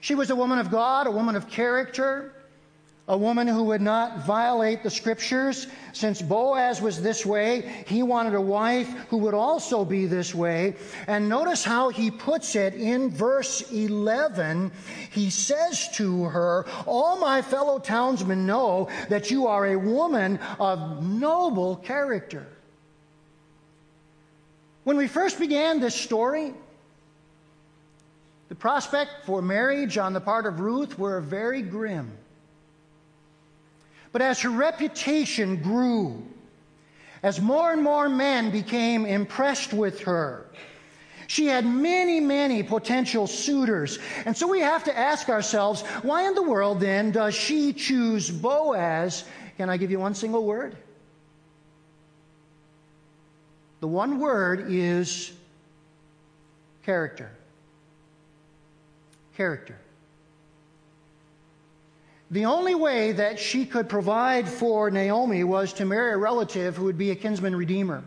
She 0.00 0.16
was 0.16 0.30
a 0.30 0.34
woman 0.34 0.58
of 0.58 0.72
God, 0.72 1.06
a 1.06 1.10
woman 1.12 1.36
of 1.36 1.48
character 1.48 2.34
a 3.08 3.16
woman 3.16 3.48
who 3.48 3.64
would 3.64 3.80
not 3.80 4.24
violate 4.24 4.82
the 4.82 4.90
scriptures. 4.90 5.66
Since 5.92 6.22
Boaz 6.22 6.80
was 6.80 7.02
this 7.02 7.26
way, 7.26 7.84
he 7.86 8.02
wanted 8.02 8.34
a 8.34 8.40
wife 8.40 8.88
who 9.08 9.18
would 9.18 9.34
also 9.34 9.84
be 9.84 10.06
this 10.06 10.32
way. 10.34 10.76
And 11.08 11.28
notice 11.28 11.64
how 11.64 11.88
he 11.88 12.12
puts 12.12 12.54
it 12.54 12.74
in 12.74 13.10
verse 13.10 13.72
11. 13.72 14.70
He 15.10 15.30
says 15.30 15.88
to 15.96 16.24
her, 16.24 16.64
All 16.86 17.18
my 17.18 17.42
fellow 17.42 17.80
townsmen 17.80 18.46
know 18.46 18.88
that 19.08 19.32
you 19.32 19.48
are 19.48 19.66
a 19.66 19.76
woman 19.76 20.38
of 20.60 21.04
noble 21.04 21.76
character. 21.76 22.46
When 24.84 24.96
we 24.96 25.08
first 25.08 25.40
began 25.40 25.80
this 25.80 25.94
story, 25.94 26.54
the 28.48 28.54
prospect 28.54 29.24
for 29.24 29.42
marriage 29.42 29.98
on 29.98 30.12
the 30.12 30.20
part 30.20 30.46
of 30.46 30.60
Ruth 30.60 30.98
were 30.98 31.20
very 31.20 31.62
grim. 31.62 32.18
But 34.12 34.22
as 34.22 34.40
her 34.42 34.50
reputation 34.50 35.56
grew, 35.56 36.22
as 37.22 37.40
more 37.40 37.72
and 37.72 37.82
more 37.82 38.08
men 38.08 38.50
became 38.50 39.06
impressed 39.06 39.72
with 39.72 40.00
her, 40.02 40.46
she 41.26 41.46
had 41.46 41.64
many, 41.64 42.20
many 42.20 42.62
potential 42.62 43.26
suitors. 43.26 43.98
And 44.26 44.36
so 44.36 44.46
we 44.46 44.60
have 44.60 44.84
to 44.84 44.96
ask 44.96 45.30
ourselves, 45.30 45.80
why 46.02 46.26
in 46.28 46.34
the 46.34 46.42
world 46.42 46.78
then 46.78 47.10
does 47.10 47.34
she 47.34 47.72
choose 47.72 48.30
Boaz? 48.30 49.24
Can 49.56 49.70
I 49.70 49.78
give 49.78 49.90
you 49.90 49.98
one 49.98 50.14
single 50.14 50.44
word? 50.44 50.76
The 53.80 53.88
one 53.88 54.20
word 54.20 54.66
is 54.68 55.32
character. 56.84 57.30
Character. 59.36 59.76
The 62.32 62.46
only 62.46 62.74
way 62.74 63.12
that 63.12 63.38
she 63.38 63.66
could 63.66 63.90
provide 63.90 64.48
for 64.48 64.90
Naomi 64.90 65.44
was 65.44 65.74
to 65.74 65.84
marry 65.84 66.12
a 66.12 66.16
relative 66.16 66.74
who 66.74 66.84
would 66.84 66.96
be 66.96 67.10
a 67.10 67.14
kinsman 67.14 67.54
redeemer. 67.54 68.02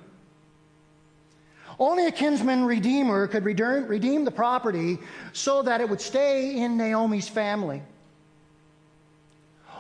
Only 1.78 2.08
a 2.08 2.12
kinsman 2.12 2.66
redeemer 2.66 3.28
could 3.28 3.46
redeem 3.46 4.26
the 4.26 4.32
property 4.32 4.98
so 5.32 5.62
that 5.62 5.80
it 5.80 5.88
would 5.88 6.02
stay 6.02 6.58
in 6.60 6.76
Naomi's 6.76 7.30
family. 7.30 7.84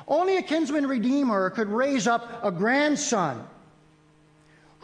Only 0.08 0.38
a 0.38 0.43
kinsman 0.43 0.86
redeemer 0.86 1.49
could 1.49 1.69
raise 1.69 2.05
up 2.05 2.43
a 2.43 2.51
grandson 2.51 3.47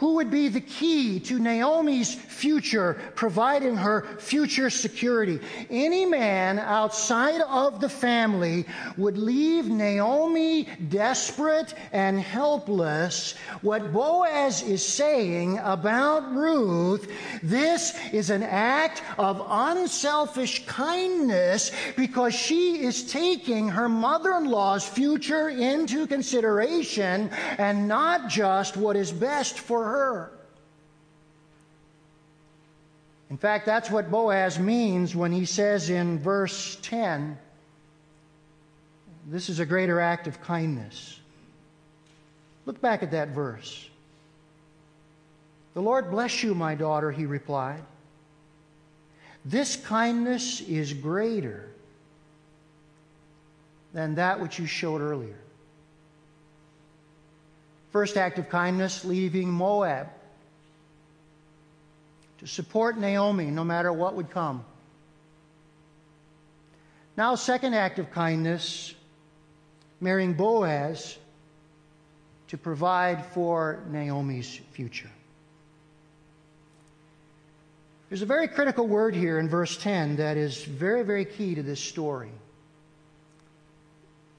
who 0.02 0.16
would 0.16 0.32
be 0.32 0.48
the 0.48 0.60
key 0.60 1.20
to 1.20 1.38
Naomi's 1.38 2.16
future, 2.16 3.00
providing 3.14 3.76
her 3.78 4.18
future 4.18 4.72
security. 4.72 5.40
Any 5.70 6.08
man 6.08 6.58
outside 6.58 7.40
of 7.42 7.80
the 7.80 7.88
family 7.88 8.66
would 8.98 9.16
leave 9.16 9.68
Naomi 9.68 10.68
desperate 10.90 11.76
and 11.92 12.20
helpless. 12.20 13.36
What 13.62 13.94
Boaz 13.94 14.64
is 14.64 14.84
saying 14.84 15.60
about 15.60 16.34
Ruth, 16.34 17.08
this 17.44 17.96
is 18.12 18.32
an 18.32 18.42
act 18.42 19.04
of 19.20 19.46
unselfish 19.48 20.66
kindness 20.66 21.72
because 21.96 22.34
she 22.34 22.82
is 22.82 23.04
taking 23.04 23.70
her 23.70 23.88
mother 23.88 24.34
in 24.34 24.46
law's 24.46 24.88
future 24.88 25.50
into 25.50 26.08
consideration 26.08 27.30
and 27.60 27.88
not 27.88 28.28
just 28.30 28.78
what 28.78 28.96
is 28.96 29.12
best 29.12 29.60
for 29.60 29.84
her 29.84 29.91
her. 29.92 30.32
In 33.30 33.38
fact, 33.38 33.66
that's 33.66 33.90
what 33.90 34.12
Boaz 34.12 34.60
means 34.60 35.16
when 35.16 35.32
he 35.32 35.46
says 35.46 35.90
in 35.90 36.20
verse 36.20 36.78
10 36.82 37.38
this 39.28 39.50
is 39.50 39.60
a 39.60 39.66
greater 39.66 40.00
act 40.00 40.28
of 40.28 40.42
kindness. 40.42 41.20
Look 42.66 42.82
back 42.82 43.04
at 43.04 43.12
that 43.12 43.30
verse. 43.30 43.90
The 45.74 45.82
Lord 45.82 46.12
bless 46.12 46.44
you, 46.44 46.54
my 46.54 46.76
daughter, 46.76 47.12
he 47.12 47.26
replied. 47.26 47.84
This 49.46 49.76
kindness 49.76 50.62
is 50.62 50.94
greater 50.94 51.70
than 53.94 54.16
that 54.16 54.40
which 54.40 54.60
you 54.60 54.66
showed 54.66 55.02
earlier. 55.02 55.41
First 57.92 58.18
act 58.18 58.40
of 58.40 58.50
kindness, 58.50 59.04
leaving 59.04 59.50
Moab 59.50 60.08
to 62.40 62.48
support 62.48 62.98
Naomi 62.98 63.46
no 63.46 63.64
matter 63.64 63.92
what 63.92 64.16
would 64.16 64.30
come. 64.32 64.66
Now, 67.18 67.36
second 67.36 67.74
act 67.74 68.00
of 68.00 68.10
kindness, 68.12 68.96
marrying 70.00 70.34
Boaz 70.34 71.18
to 72.48 72.58
provide 72.58 73.26
for 73.28 73.84
Naomi's 73.90 74.60
future. 74.72 75.12
There's 78.10 78.22
a 78.22 78.26
very 78.26 78.48
critical 78.48 78.88
word 78.88 79.16
here 79.16 79.40
in 79.40 79.48
verse 79.48 79.78
10 79.78 80.18
that 80.18 80.36
is 80.36 80.64
very, 80.64 81.04
very 81.04 81.24
key 81.24 81.56
to 81.56 81.64
this 81.64 81.80
story. 81.80 82.32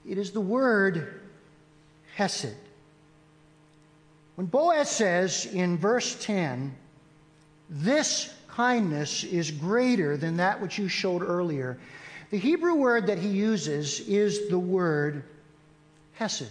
It 0.07 0.19
is 0.19 0.33
the 0.33 0.41
word 0.41 1.23
hesed. 2.15 2.57
When 4.35 4.47
Boaz 4.47 4.91
says 4.91 5.47
in 5.47 5.77
verse 5.77 6.17
10, 6.25 6.75
this 7.69 8.33
kindness 8.49 9.25
is 9.25 9.51
greater 9.51 10.17
than 10.17 10.37
that 10.39 10.61
which 10.61 10.79
you 10.79 10.89
showed 10.89 11.23
earlier, 11.23 11.79
the 12.31 12.39
Hebrew 12.39 12.75
word 12.75 13.07
that 13.09 13.19
he 13.19 13.29
uses 13.29 14.01
is 14.01 14.49
the 14.49 14.59
word 14.59 15.25
hesed. 16.15 16.51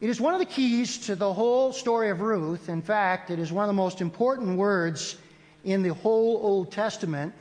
It 0.00 0.10
is 0.10 0.20
one 0.20 0.34
of 0.34 0.40
the 0.40 0.46
keys 0.46 0.98
to 1.06 1.16
the 1.16 1.32
whole 1.32 1.72
story 1.72 2.10
of 2.10 2.20
Ruth. 2.20 2.68
In 2.68 2.82
fact, 2.82 3.30
it 3.30 3.38
is 3.38 3.50
one 3.50 3.64
of 3.64 3.68
the 3.68 3.72
most 3.72 4.00
important 4.00 4.56
words 4.56 5.16
in 5.64 5.82
the 5.82 5.94
whole 5.94 6.38
Old 6.42 6.70
Testament. 6.70 7.32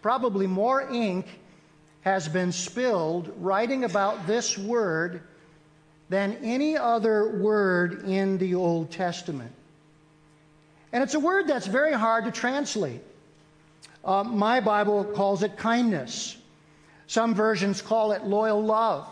Probably 0.00 0.46
more 0.46 0.82
ink 0.82 1.26
has 2.02 2.28
been 2.28 2.52
spilled 2.52 3.32
writing 3.38 3.84
about 3.84 4.26
this 4.26 4.56
word 4.56 5.22
than 6.08 6.36
any 6.42 6.76
other 6.76 7.38
word 7.38 8.04
in 8.04 8.38
the 8.38 8.54
Old 8.54 8.90
Testament. 8.90 9.52
And 10.92 11.02
it's 11.02 11.14
a 11.14 11.20
word 11.20 11.48
that's 11.48 11.66
very 11.66 11.92
hard 11.92 12.24
to 12.26 12.30
translate. 12.30 13.02
Uh, 14.04 14.22
my 14.22 14.60
Bible 14.60 15.04
calls 15.04 15.42
it 15.42 15.56
kindness. 15.56 16.36
Some 17.06 17.34
versions 17.34 17.82
call 17.82 18.12
it 18.12 18.24
loyal 18.24 18.62
love. 18.62 19.08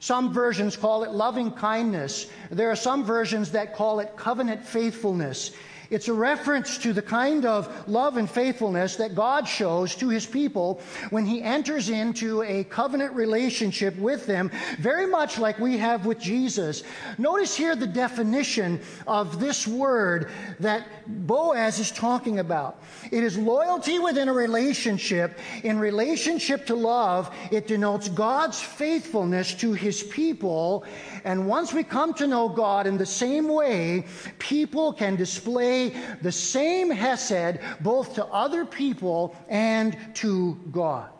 Some 0.00 0.32
versions 0.32 0.76
call 0.76 1.02
it 1.04 1.10
loving 1.10 1.50
kindness. 1.50 2.30
There 2.50 2.70
are 2.70 2.76
some 2.76 3.04
versions 3.04 3.52
that 3.52 3.74
call 3.74 4.00
it 4.00 4.16
covenant 4.16 4.64
faithfulness. 4.64 5.52
It's 5.90 6.08
a 6.08 6.12
reference 6.12 6.76
to 6.78 6.92
the 6.92 7.00
kind 7.00 7.46
of 7.46 7.88
love 7.88 8.18
and 8.18 8.30
faithfulness 8.30 8.96
that 8.96 9.14
God 9.14 9.48
shows 9.48 9.94
to 9.96 10.10
his 10.10 10.26
people 10.26 10.82
when 11.08 11.24
he 11.24 11.42
enters 11.42 11.88
into 11.88 12.42
a 12.42 12.64
covenant 12.64 13.14
relationship 13.14 13.96
with 13.96 14.26
them, 14.26 14.50
very 14.78 15.06
much 15.06 15.38
like 15.38 15.58
we 15.58 15.78
have 15.78 16.04
with 16.04 16.18
Jesus. 16.18 16.82
Notice 17.16 17.56
here 17.56 17.74
the 17.74 17.86
definition 17.86 18.80
of 19.06 19.40
this 19.40 19.66
word 19.66 20.30
that 20.60 20.86
Boaz 21.06 21.78
is 21.78 21.90
talking 21.90 22.38
about. 22.38 22.82
It 23.10 23.24
is 23.24 23.38
loyalty 23.38 23.98
within 23.98 24.28
a 24.28 24.32
relationship. 24.32 25.38
In 25.62 25.78
relationship 25.78 26.66
to 26.66 26.74
love, 26.74 27.34
it 27.50 27.66
denotes 27.66 28.10
God's 28.10 28.60
faithfulness 28.60 29.54
to 29.54 29.72
his 29.72 30.02
people. 30.02 30.84
And 31.24 31.46
once 31.46 31.72
we 31.72 31.82
come 31.82 32.12
to 32.14 32.26
know 32.26 32.50
God 32.50 32.86
in 32.86 32.98
the 32.98 33.06
same 33.06 33.48
way, 33.48 34.04
people 34.38 34.92
can 34.92 35.16
display 35.16 35.77
the 36.22 36.32
same 36.32 36.90
Hesed 36.90 37.60
both 37.80 38.14
to 38.14 38.24
other 38.26 38.64
people 38.64 39.34
and 39.48 39.96
to 40.14 40.58
God. 40.72 41.10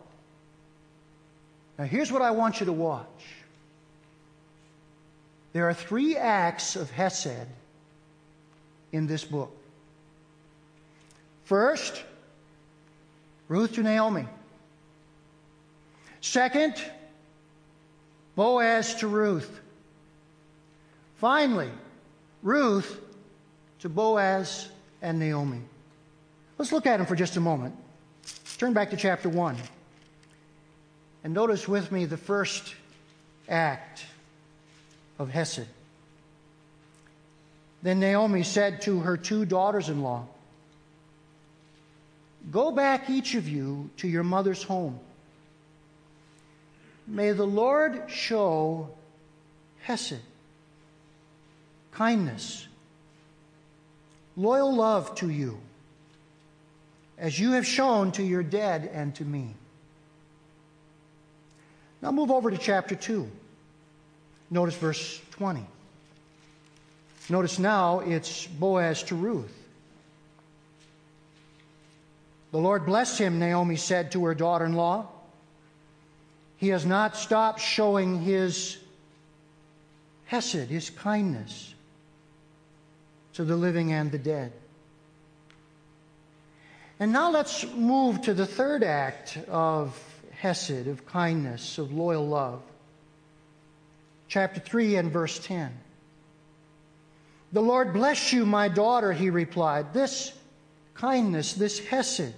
Now, 1.79 1.85
here's 1.85 2.11
what 2.11 2.23
I 2.23 2.33
want 2.33 2.61
you 2.61 2.67
to 2.67 2.73
watch. 2.73 3.07
There 5.53 5.69
are 5.69 5.75
three 5.75 6.17
acts 6.17 6.77
of 6.77 6.91
Hesed 6.91 7.47
in 8.93 9.07
this 9.07 9.25
book. 9.25 9.55
First, 11.45 12.03
Ruth 13.49 13.75
to 13.75 13.83
Naomi. 13.83 14.27
Second, 16.21 16.75
Boaz 18.37 18.95
to 18.97 19.09
Ruth. 19.09 19.61
Finally, 21.17 21.71
Ruth 22.43 23.01
to 23.81 23.89
Boaz 23.89 24.69
and 25.03 25.19
Naomi. 25.19 25.61
Let's 26.57 26.73
look 26.73 26.87
at 26.87 26.97
them 26.99 27.07
for 27.07 27.17
just 27.17 27.37
a 27.37 27.41
moment. 27.41 27.75
Turn 28.59 28.73
back 28.73 28.91
to 28.91 28.97
chapter 28.97 29.29
1 29.29 29.57
and 31.25 31.35
notice 31.35 31.69
with 31.69 31.91
me 31.93 32.05
the 32.05 32.17
first 32.17 32.75
act 33.49 34.05
of 35.19 35.31
Hesed. 35.31 35.67
Then 37.83 38.01
Naomi 38.01 38.43
said 38.43 38.83
to 38.83 39.01
her 39.01 39.17
two 39.17 39.45
daughters 39.45 39.89
in 39.89 40.03
law, 40.03 40.27
Go 42.51 42.71
back, 42.71 43.11
each 43.11 43.35
of 43.35 43.49
you, 43.49 43.91
to 43.99 44.09
your 44.09 44.23
mother's 44.23 44.63
home. 44.63 44.99
May 47.07 47.33
the 47.33 47.47
Lord 47.47 48.05
show 48.09 48.91
Hesed, 49.83 50.21
kindness, 51.93 52.68
loyal 54.39 54.73
love 54.73 55.15
to 55.17 55.29
you, 55.29 55.59
as 57.19 57.39
you 57.39 57.53
have 57.53 57.67
shown 57.67 58.13
to 58.13 58.23
your 58.23 58.45
dead 58.45 58.89
and 58.95 59.15
to 59.17 59.25
me. 59.25 59.53
Now 62.01 62.13
move 62.13 62.31
over 62.31 62.51
to 62.51 62.57
chapter 62.57 62.95
2. 62.95 63.29
Notice 64.51 64.77
verse 64.77 65.21
20. 65.33 65.67
Notice 67.29 67.59
now 67.59 68.01
it's 68.01 68.47
Boaz 68.47 69.03
to 69.05 69.17
Ruth. 69.17 69.55
The 72.53 72.59
Lord 72.59 72.87
bless 72.87 73.19
him, 73.19 73.39
Naomi 73.39 73.77
said 73.77 74.13
to 74.13 74.25
her 74.25 74.35
daughter 74.35 74.65
in 74.65 74.73
law. 74.73 75.09
He 76.57 76.69
has 76.69 76.87
not 76.87 77.17
stopped 77.17 77.61
showing 77.61 78.23
his 78.23 78.79
hesed, 80.27 80.69
his 80.69 80.89
kindness 80.91 81.75
to 83.39 83.45
the 83.45 83.55
living 83.55 83.93
and 83.93 84.11
the 84.11 84.19
dead. 84.19 84.53
And 86.99 87.13
now 87.13 87.31
let's 87.31 87.65
move 87.65 88.23
to 88.23 88.35
the 88.35 88.45
third 88.45 88.83
act 88.83 89.39
of 89.47 89.97
Hesed, 90.33 90.89
of 90.89 91.07
kindness, 91.07 91.79
of 91.79 91.93
loyal 91.93 92.27
love. 92.27 92.61
Chapter 94.27 94.59
3 94.59 94.97
and 94.97 95.13
verse 95.13 95.39
10. 95.39 95.73
The 97.53 97.61
Lord 97.61 97.93
bless 97.93 98.33
you, 98.33 98.45
my 98.45 98.67
daughter, 98.67 99.13
he 99.13 99.31
replied. 99.31 99.95
This 99.95 100.33
kindness, 100.95 101.53
this 101.53 101.79
Hesed, 101.79 102.35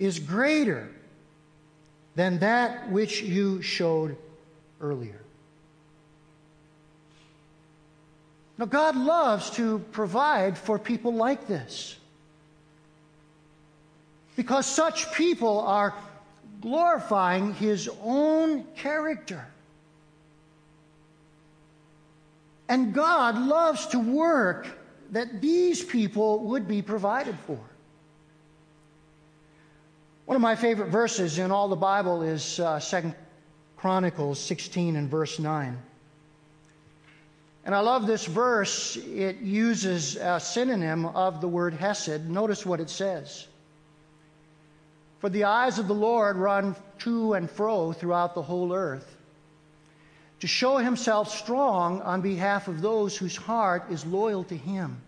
is 0.00 0.18
greater 0.18 0.90
than 2.16 2.40
that 2.40 2.90
which 2.90 3.22
you 3.22 3.62
showed 3.62 4.16
earlier. 4.80 5.19
Now, 8.60 8.66
God 8.66 8.94
loves 8.94 9.48
to 9.52 9.78
provide 9.90 10.58
for 10.58 10.78
people 10.78 11.14
like 11.14 11.46
this. 11.46 11.96
Because 14.36 14.66
such 14.66 15.10
people 15.14 15.60
are 15.60 15.94
glorifying 16.60 17.54
His 17.54 17.88
own 18.02 18.64
character. 18.76 19.46
And 22.68 22.92
God 22.92 23.38
loves 23.38 23.86
to 23.88 23.98
work 23.98 24.68
that 25.12 25.40
these 25.40 25.82
people 25.82 26.40
would 26.48 26.68
be 26.68 26.82
provided 26.82 27.38
for. 27.46 27.58
One 30.26 30.36
of 30.36 30.42
my 30.42 30.54
favorite 30.54 30.90
verses 30.90 31.38
in 31.38 31.50
all 31.50 31.68
the 31.68 31.76
Bible 31.76 32.20
is 32.20 32.60
uh, 32.60 32.78
2 32.78 33.14
Chronicles 33.78 34.38
16 34.38 34.96
and 34.96 35.08
verse 35.08 35.38
9. 35.38 35.78
And 37.70 37.76
I 37.76 37.82
love 37.82 38.04
this 38.04 38.26
verse. 38.26 38.96
It 38.96 39.36
uses 39.36 40.16
a 40.16 40.40
synonym 40.40 41.06
of 41.06 41.40
the 41.40 41.46
word 41.46 41.72
hesed. 41.72 42.28
Notice 42.28 42.66
what 42.66 42.80
it 42.80 42.90
says. 42.90 43.46
For 45.20 45.30
the 45.30 45.44
eyes 45.44 45.78
of 45.78 45.86
the 45.86 45.94
Lord 45.94 46.36
run 46.36 46.74
to 46.98 47.34
and 47.34 47.48
fro 47.48 47.92
throughout 47.92 48.34
the 48.34 48.42
whole 48.42 48.74
earth 48.74 49.16
to 50.40 50.48
show 50.48 50.78
himself 50.78 51.32
strong 51.32 52.02
on 52.02 52.22
behalf 52.22 52.66
of 52.66 52.82
those 52.82 53.16
whose 53.16 53.36
heart 53.36 53.84
is 53.88 54.04
loyal 54.04 54.42
to 54.42 54.56
him. 54.56 55.00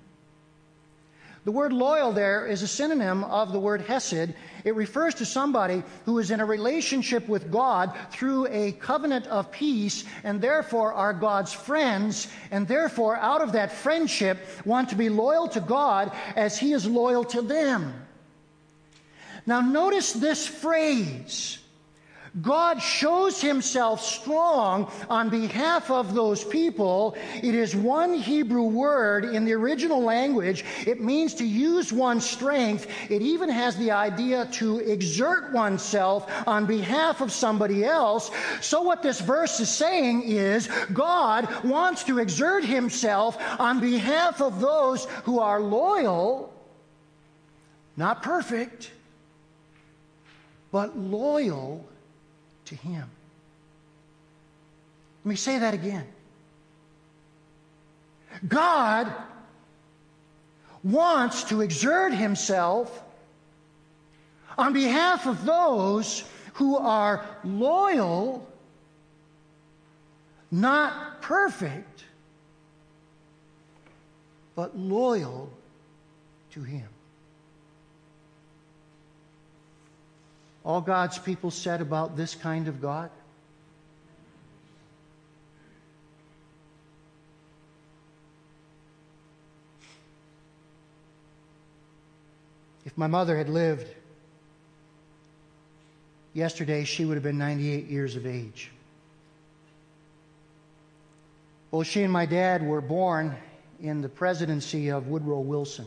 The 1.44 1.50
word 1.50 1.72
loyal 1.72 2.12
there 2.12 2.46
is 2.46 2.62
a 2.62 2.68
synonym 2.68 3.24
of 3.24 3.52
the 3.52 3.58
word 3.58 3.80
hesed. 3.80 4.34
It 4.64 4.76
refers 4.76 5.14
to 5.16 5.26
somebody 5.26 5.82
who 6.04 6.20
is 6.20 6.30
in 6.30 6.38
a 6.38 6.46
relationship 6.46 7.28
with 7.28 7.50
God 7.50 7.92
through 8.12 8.46
a 8.46 8.72
covenant 8.72 9.26
of 9.26 9.50
peace 9.50 10.04
and 10.22 10.40
therefore 10.40 10.92
are 10.92 11.12
God's 11.12 11.52
friends 11.52 12.28
and 12.52 12.68
therefore 12.68 13.16
out 13.16 13.42
of 13.42 13.52
that 13.52 13.72
friendship 13.72 14.38
want 14.64 14.90
to 14.90 14.94
be 14.94 15.08
loyal 15.08 15.48
to 15.48 15.60
God 15.60 16.12
as 16.36 16.56
he 16.56 16.72
is 16.72 16.86
loyal 16.86 17.24
to 17.24 17.42
them. 17.42 17.92
Now 19.44 19.60
notice 19.60 20.12
this 20.12 20.46
phrase 20.46 21.58
God 22.40 22.80
shows 22.80 23.42
himself 23.42 24.02
strong 24.02 24.90
on 25.10 25.28
behalf 25.28 25.90
of 25.90 26.14
those 26.14 26.42
people. 26.42 27.14
It 27.42 27.54
is 27.54 27.76
one 27.76 28.14
Hebrew 28.14 28.62
word 28.62 29.26
in 29.26 29.44
the 29.44 29.52
original 29.52 30.00
language. 30.00 30.64
It 30.86 31.02
means 31.02 31.34
to 31.34 31.44
use 31.44 31.92
one's 31.92 32.28
strength. 32.28 32.86
It 33.10 33.20
even 33.20 33.50
has 33.50 33.76
the 33.76 33.90
idea 33.90 34.46
to 34.52 34.78
exert 34.78 35.52
oneself 35.52 36.30
on 36.46 36.64
behalf 36.64 37.20
of 37.20 37.30
somebody 37.30 37.84
else. 37.84 38.30
So, 38.62 38.80
what 38.80 39.02
this 39.02 39.20
verse 39.20 39.60
is 39.60 39.68
saying 39.68 40.22
is 40.22 40.68
God 40.94 41.64
wants 41.64 42.02
to 42.04 42.18
exert 42.18 42.64
himself 42.64 43.36
on 43.60 43.78
behalf 43.78 44.40
of 44.40 44.58
those 44.58 45.04
who 45.24 45.38
are 45.38 45.60
loyal, 45.60 46.50
not 47.94 48.22
perfect, 48.22 48.90
but 50.70 50.98
loyal 50.98 51.84
to 52.72 52.88
Him. 52.88 53.04
Let 55.24 55.30
me 55.30 55.36
say 55.36 55.58
that 55.58 55.74
again. 55.74 56.06
God 58.48 59.12
wants 60.82 61.44
to 61.44 61.60
exert 61.60 62.14
Himself 62.14 63.02
on 64.56 64.72
behalf 64.72 65.26
of 65.26 65.44
those 65.44 66.24
who 66.54 66.76
are 66.76 67.24
loyal, 67.44 68.46
not 70.50 71.20
perfect, 71.20 72.04
but 74.56 74.76
loyal 74.76 75.50
to 76.52 76.62
Him. 76.62 76.88
All 80.64 80.80
God's 80.80 81.18
people 81.18 81.50
said 81.50 81.80
about 81.80 82.16
this 82.16 82.34
kind 82.34 82.68
of 82.68 82.80
God? 82.80 83.10
If 92.84 92.98
my 92.98 93.06
mother 93.06 93.36
had 93.36 93.48
lived 93.48 93.86
yesterday, 96.34 96.84
she 96.84 97.04
would 97.04 97.14
have 97.14 97.22
been 97.22 97.38
98 97.38 97.86
years 97.86 98.16
of 98.16 98.26
age. 98.26 98.70
Both 101.70 101.86
she 101.86 102.02
and 102.02 102.12
my 102.12 102.26
dad 102.26 102.62
were 102.62 102.82
born 102.82 103.34
in 103.80 104.02
the 104.02 104.08
presidency 104.08 104.90
of 104.90 105.08
Woodrow 105.08 105.40
Wilson. 105.40 105.86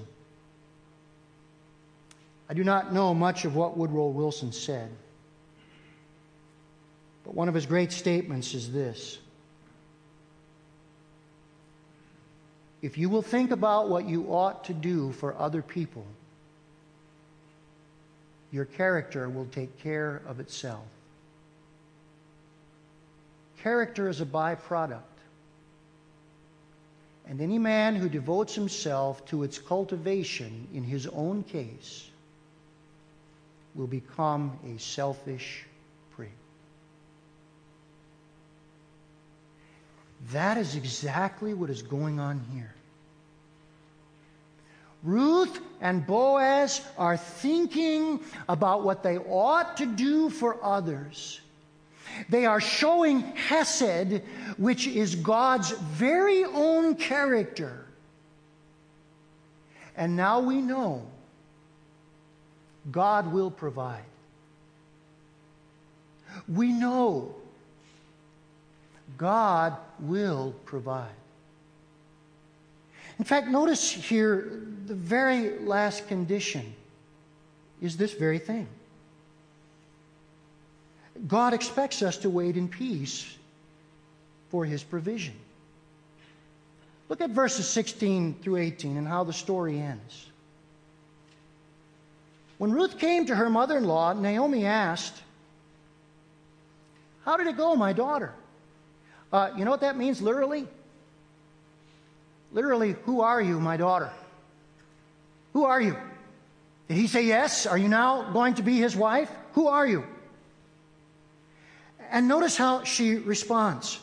I 2.49 2.53
do 2.53 2.63
not 2.63 2.93
know 2.93 3.13
much 3.13 3.45
of 3.45 3.55
what 3.55 3.75
Woodrow 3.75 4.08
Wilson 4.08 4.51
said, 4.51 4.89
but 7.23 7.34
one 7.34 7.49
of 7.49 7.55
his 7.55 7.65
great 7.65 7.91
statements 7.91 8.53
is 8.53 8.71
this 8.71 9.17
If 12.81 12.99
you 12.99 13.10
will 13.10 13.23
think 13.23 13.49
about 13.49 13.89
what 13.89 14.08
you 14.08 14.31
ought 14.31 14.65
to 14.65 14.73
do 14.73 15.12
for 15.13 15.36
other 15.39 15.63
people, 15.63 16.05
your 18.51 18.65
character 18.65 19.27
will 19.27 19.47
take 19.47 19.79
care 19.79 20.21
of 20.27 20.39
itself. 20.39 20.86
Character 23.63 24.08
is 24.08 24.21
a 24.21 24.25
byproduct. 24.25 25.01
And 27.27 27.41
any 27.41 27.58
man 27.58 27.95
who 27.95 28.08
devotes 28.08 28.53
himself 28.53 29.25
to 29.25 29.41
its 29.41 29.58
cultivation 29.58 30.67
in 30.71 30.84
his 30.84 31.08
own 31.08 31.41
case 31.41 32.12
will 33.75 33.88
become 33.88 34.57
a 34.65 34.79
selfish 34.79 35.65
prick. 36.15 36.31
That 40.31 40.57
is 40.57 40.75
exactly 40.75 41.53
what 41.53 41.69
is 41.69 41.81
going 41.81 42.19
on 42.19 42.43
here. 42.53 42.73
Ruth 45.03 45.59
and 45.81 46.07
Boaz 46.07 46.81
are 46.97 47.17
thinking 47.17 48.21
about 48.49 48.83
what 48.83 49.03
they 49.03 49.17
ought 49.17 49.77
to 49.77 49.85
do 49.85 50.31
for 50.31 50.57
others. 50.63 51.39
They 52.29 52.45
are 52.45 52.61
showing 52.61 53.21
Hesed, 53.21 54.21
which 54.57 54.88
is 54.88 55.15
God's 55.15 55.71
very 55.71 56.43
own 56.43 56.95
character. 56.95 57.85
And 59.95 60.15
now 60.15 60.39
we 60.39 60.61
know 60.61 61.05
God 62.91 63.32
will 63.32 63.52
provide. 63.52 64.04
We 66.48 66.71
know 66.71 67.36
God 69.17 69.78
will 70.00 70.54
provide. 70.65 71.15
In 73.17 73.26
fact, 73.26 73.48
notice 73.48 73.91
here 73.91 74.62
the 74.86 74.93
very 74.93 75.60
last 75.60 76.08
condition 76.08 76.76
is 77.82 77.98
this 77.98 78.13
very 78.13 78.39
thing. 78.39 78.67
God 81.28 81.54
expects 81.54 82.02
us 82.02 82.17
to 82.19 82.30
wait 82.30 82.58
in 82.58 82.67
peace 82.67 83.38
for 84.50 84.65
his 84.65 84.84
provision. 84.84 85.34
Look 87.08 87.21
at 87.21 87.30
verses 87.30 87.67
16 87.69 88.36
through 88.41 88.58
18 88.58 88.98
and 88.98 89.08
how 89.08 89.24
the 89.24 89.34
story 89.34 89.80
ends. 89.80 90.28
When 92.58 92.72
Ruth 92.72 92.98
came 92.98 93.26
to 93.26 93.36
her 93.36 93.50
mother 93.50 93.78
in 93.78 93.84
law, 93.84 94.13
Naomi 94.13 94.65
asked, 94.65 95.22
How 97.24 97.38
did 97.38 97.48
it 97.48 97.58
go, 97.58 97.76
my 97.76 97.94
daughter? 97.94 98.34
Uh, 99.32 99.52
you 99.58 99.65
know 99.65 99.72
what 99.72 99.82
that 99.82 99.98
means 99.98 100.22
literally? 100.22 100.68
Literally, 102.54 102.96
who 103.04 103.22
are 103.22 103.41
you, 103.41 103.60
my 103.60 103.76
daughter? 103.76 104.10
Who 105.54 105.65
are 105.65 105.82
you? 105.82 105.98
Did 106.88 106.98
he 106.98 107.08
say 107.08 107.26
yes? 107.26 107.65
Are 107.65 107.78
you 107.78 107.88
now 107.88 108.32
going 108.32 108.54
to 108.56 108.63
be 108.63 108.78
his 108.78 108.96
wife? 108.96 109.30
Who 109.54 109.68
are 109.68 109.86
you? 109.86 110.06
And 112.12 112.28
notice 112.28 112.56
how 112.56 112.84
she 112.84 113.15
responds. 113.15 114.00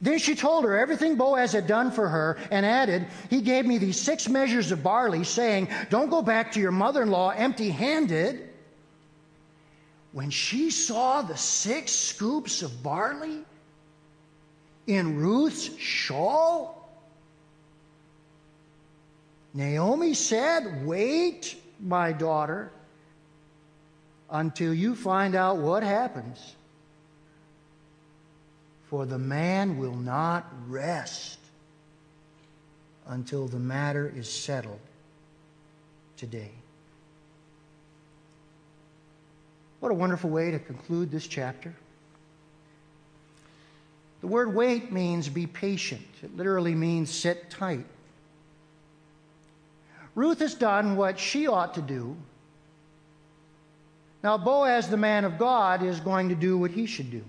Then 0.00 0.18
she 0.18 0.34
told 0.34 0.64
her 0.64 0.78
everything 0.78 1.16
Boaz 1.16 1.52
had 1.52 1.66
done 1.66 1.90
for 1.90 2.08
her 2.08 2.38
and 2.50 2.64
added, 2.64 3.06
He 3.30 3.40
gave 3.40 3.66
me 3.66 3.78
these 3.78 4.00
six 4.00 4.28
measures 4.28 4.70
of 4.70 4.82
barley, 4.82 5.24
saying, 5.24 5.68
Don't 5.90 6.10
go 6.10 6.22
back 6.22 6.52
to 6.52 6.60
your 6.60 6.70
mother 6.70 7.02
in 7.02 7.10
law 7.10 7.30
empty 7.30 7.70
handed. 7.70 8.48
When 10.12 10.30
she 10.30 10.70
saw 10.70 11.22
the 11.22 11.36
six 11.36 11.92
scoops 11.92 12.62
of 12.62 12.82
barley 12.82 13.44
in 14.86 15.16
Ruth's 15.18 15.76
shawl, 15.78 16.88
Naomi 19.52 20.14
said, 20.14 20.86
Wait, 20.86 21.56
my 21.80 22.12
daughter, 22.12 22.70
until 24.30 24.72
you 24.72 24.94
find 24.94 25.34
out 25.34 25.56
what 25.56 25.82
happens 25.82 26.54
for 28.88 29.04
the 29.04 29.18
man 29.18 29.78
will 29.78 29.94
not 29.94 30.50
rest 30.66 31.38
until 33.06 33.46
the 33.46 33.58
matter 33.58 34.12
is 34.14 34.30
settled 34.30 34.80
today. 36.16 36.50
What 39.80 39.92
a 39.92 39.94
wonderful 39.94 40.30
way 40.30 40.50
to 40.50 40.58
conclude 40.58 41.10
this 41.10 41.26
chapter. 41.26 41.74
The 44.20 44.26
word 44.26 44.54
wait 44.54 44.90
means 44.90 45.28
be 45.28 45.46
patient. 45.46 46.06
It 46.22 46.36
literally 46.36 46.74
means 46.74 47.10
sit 47.10 47.50
tight. 47.50 47.86
Ruth 50.14 50.40
has 50.40 50.54
done 50.54 50.96
what 50.96 51.18
she 51.18 51.46
ought 51.46 51.74
to 51.74 51.82
do. 51.82 52.16
Now, 54.24 54.36
Boaz, 54.36 54.88
the 54.88 54.96
man 54.96 55.24
of 55.24 55.38
God, 55.38 55.82
is 55.84 56.00
going 56.00 56.30
to 56.30 56.34
do 56.34 56.58
what 56.58 56.72
he 56.72 56.86
should 56.86 57.10
do. 57.10 57.22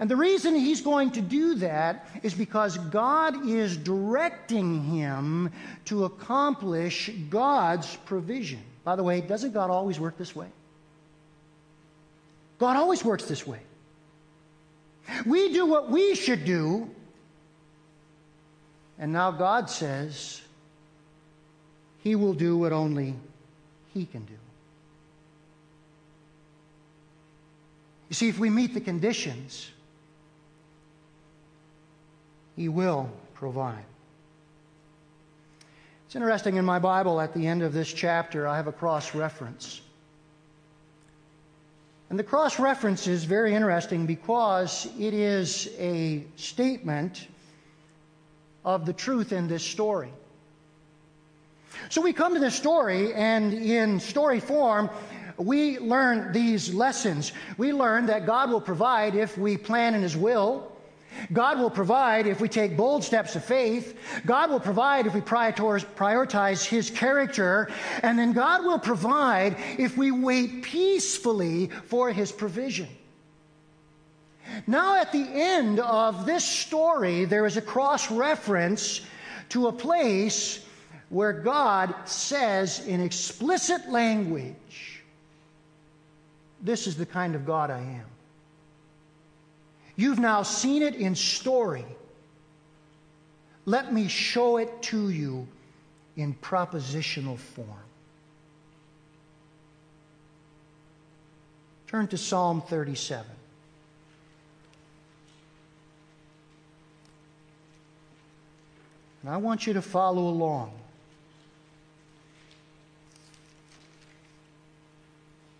And 0.00 0.10
the 0.10 0.16
reason 0.16 0.54
he's 0.54 0.80
going 0.80 1.10
to 1.12 1.20
do 1.20 1.56
that 1.56 2.08
is 2.22 2.32
because 2.32 2.78
God 2.78 3.46
is 3.46 3.76
directing 3.76 4.82
him 4.82 5.52
to 5.84 6.04
accomplish 6.04 7.10
God's 7.28 7.96
provision. 8.06 8.60
By 8.82 8.96
the 8.96 9.02
way, 9.02 9.20
doesn't 9.20 9.52
God 9.52 9.68
always 9.68 10.00
work 10.00 10.16
this 10.16 10.34
way? 10.34 10.46
God 12.58 12.76
always 12.76 13.04
works 13.04 13.26
this 13.26 13.46
way. 13.46 13.60
We 15.26 15.52
do 15.52 15.66
what 15.66 15.90
we 15.90 16.14
should 16.14 16.46
do, 16.46 16.88
and 18.98 19.12
now 19.12 19.30
God 19.30 19.68
says 19.68 20.40
he 22.02 22.14
will 22.14 22.34
do 22.34 22.56
what 22.56 22.72
only 22.72 23.16
he 23.92 24.06
can 24.06 24.24
do. 24.24 24.34
You 28.08 28.14
see, 28.14 28.28
if 28.28 28.38
we 28.38 28.48
meet 28.48 28.72
the 28.72 28.80
conditions, 28.80 29.70
he 32.60 32.68
will 32.68 33.10
provide. 33.32 33.86
It's 36.04 36.14
interesting 36.14 36.56
in 36.56 36.64
my 36.66 36.78
Bible 36.78 37.18
at 37.18 37.32
the 37.32 37.46
end 37.46 37.62
of 37.62 37.72
this 37.72 37.90
chapter, 37.90 38.46
I 38.46 38.56
have 38.56 38.66
a 38.66 38.72
cross 38.72 39.14
reference. 39.14 39.80
And 42.10 42.18
the 42.18 42.22
cross 42.22 42.60
reference 42.60 43.06
is 43.06 43.24
very 43.24 43.54
interesting 43.54 44.04
because 44.04 44.86
it 44.98 45.14
is 45.14 45.70
a 45.78 46.22
statement 46.36 47.28
of 48.62 48.84
the 48.84 48.92
truth 48.92 49.32
in 49.32 49.48
this 49.48 49.64
story. 49.64 50.12
So 51.88 52.02
we 52.02 52.12
come 52.12 52.34
to 52.34 52.40
this 52.40 52.56
story, 52.56 53.14
and 53.14 53.54
in 53.54 54.00
story 54.00 54.38
form, 54.38 54.90
we 55.38 55.78
learn 55.78 56.32
these 56.32 56.74
lessons. 56.74 57.32
We 57.56 57.72
learn 57.72 58.04
that 58.06 58.26
God 58.26 58.50
will 58.50 58.60
provide 58.60 59.14
if 59.14 59.38
we 59.38 59.56
plan 59.56 59.94
in 59.94 60.02
His 60.02 60.14
will. 60.14 60.69
God 61.32 61.58
will 61.58 61.70
provide 61.70 62.26
if 62.26 62.40
we 62.40 62.48
take 62.48 62.76
bold 62.76 63.04
steps 63.04 63.36
of 63.36 63.44
faith. 63.44 63.98
God 64.26 64.50
will 64.50 64.60
provide 64.60 65.06
if 65.06 65.14
we 65.14 65.20
prioritize 65.20 66.64
His 66.64 66.90
character. 66.90 67.68
And 68.02 68.18
then 68.18 68.32
God 68.32 68.64
will 68.64 68.78
provide 68.78 69.56
if 69.78 69.96
we 69.96 70.10
wait 70.10 70.62
peacefully 70.62 71.70
for 71.86 72.10
His 72.10 72.32
provision. 72.32 72.88
Now, 74.66 74.96
at 74.96 75.12
the 75.12 75.26
end 75.32 75.78
of 75.80 76.26
this 76.26 76.44
story, 76.44 77.24
there 77.24 77.46
is 77.46 77.56
a 77.56 77.62
cross 77.62 78.10
reference 78.10 79.02
to 79.50 79.68
a 79.68 79.72
place 79.72 80.64
where 81.08 81.32
God 81.32 81.94
says 82.04 82.86
in 82.86 83.00
explicit 83.00 83.88
language, 83.88 85.02
This 86.62 86.86
is 86.86 86.96
the 86.96 87.06
kind 87.06 87.34
of 87.34 87.44
God 87.46 87.70
I 87.70 87.80
am. 87.80 88.06
You've 90.00 90.18
now 90.18 90.44
seen 90.44 90.80
it 90.80 90.94
in 90.94 91.14
story. 91.14 91.84
Let 93.66 93.92
me 93.92 94.08
show 94.08 94.56
it 94.56 94.80
to 94.84 95.10
you 95.10 95.46
in 96.16 96.32
propositional 96.32 97.36
form. 97.36 97.68
Turn 101.86 102.06
to 102.06 102.16
Psalm 102.16 102.62
37. 102.62 103.26
And 109.20 109.30
I 109.30 109.36
want 109.36 109.66
you 109.66 109.74
to 109.74 109.82
follow 109.82 110.28
along. 110.28 110.72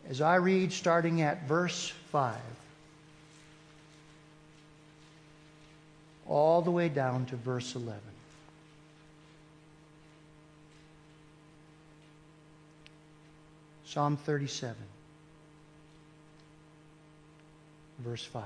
As 0.09 0.23
I 0.23 0.37
read, 0.37 0.73
starting 0.73 1.21
at 1.21 1.47
verse 1.47 1.93
5. 2.11 2.39
All 6.31 6.63
the 6.63 6.71
way 6.71 6.89
down 6.89 7.27
to 7.27 7.37
verse 7.37 7.75
11. 7.75 8.01
Psalm 13.85 14.17
37, 14.17 14.77
verse 17.99 18.25
5. 18.25 18.45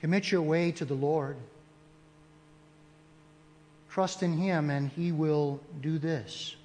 Commit 0.00 0.32
your 0.32 0.42
way 0.42 0.72
to 0.72 0.84
the 0.84 0.94
Lord. 0.94 1.36
Trust 3.90 4.24
in 4.24 4.36
Him, 4.36 4.68
and 4.70 4.90
He 4.90 5.12
will 5.12 5.60
do 5.80 5.98
this. 5.98 6.56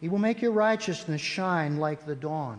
He 0.00 0.08
will 0.08 0.18
make 0.18 0.40
your 0.40 0.52
righteousness 0.52 1.20
shine 1.20 1.76
like 1.76 2.06
the 2.06 2.16
dawn, 2.16 2.58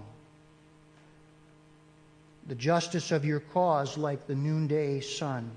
the 2.47 2.55
justice 2.55 3.11
of 3.11 3.25
your 3.25 3.39
cause 3.39 3.97
like 3.97 4.27
the 4.27 4.35
noonday 4.35 4.99
sun. 4.99 5.49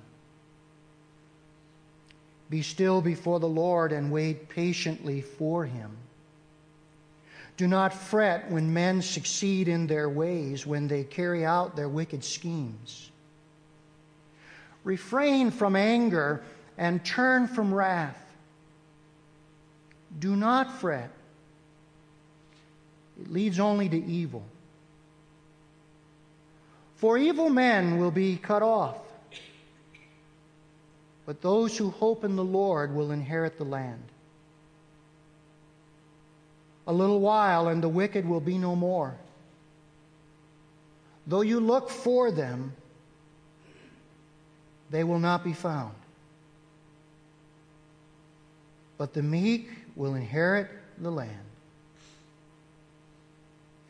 Be 2.48 2.62
still 2.62 3.00
before 3.00 3.40
the 3.40 3.48
Lord 3.48 3.92
and 3.92 4.12
wait 4.12 4.48
patiently 4.48 5.20
for 5.20 5.64
him. 5.64 5.96
Do 7.56 7.66
not 7.66 7.92
fret 7.92 8.50
when 8.50 8.72
men 8.72 9.02
succeed 9.02 9.66
in 9.66 9.86
their 9.86 10.08
ways, 10.08 10.66
when 10.66 10.86
they 10.88 11.04
carry 11.04 11.44
out 11.44 11.74
their 11.74 11.88
wicked 11.88 12.22
schemes. 12.22 13.10
Refrain 14.84 15.50
from 15.50 15.74
anger 15.74 16.44
and 16.78 17.04
turn 17.04 17.48
from 17.48 17.74
wrath. 17.74 18.22
Do 20.18 20.36
not 20.36 20.78
fret, 20.78 21.10
it 23.20 23.32
leads 23.32 23.58
only 23.58 23.88
to 23.88 24.04
evil. 24.04 24.44
For 26.96 27.18
evil 27.18 27.50
men 27.50 27.98
will 27.98 28.10
be 28.10 28.36
cut 28.36 28.62
off 28.62 28.96
but 31.26 31.42
those 31.42 31.76
who 31.76 31.90
hope 31.90 32.22
in 32.22 32.36
the 32.36 32.44
Lord 32.44 32.94
will 32.94 33.10
inherit 33.10 33.58
the 33.58 33.64
land. 33.64 34.02
A 36.86 36.92
little 36.92 37.18
while, 37.18 37.66
and 37.66 37.82
the 37.82 37.88
wicked 37.88 38.26
will 38.26 38.40
be 38.40 38.56
no 38.56 38.76
more. 38.76 39.16
Though 41.26 41.40
you 41.40 41.58
look 41.58 41.90
for 41.90 42.30
them, 42.30 42.72
they 44.90 45.02
will 45.02 45.18
not 45.18 45.42
be 45.42 45.52
found. 45.52 45.94
But 48.96 49.12
the 49.12 49.22
meek 49.22 49.68
will 49.96 50.14
inherit 50.14 50.70
the 50.98 51.10
land 51.10 51.32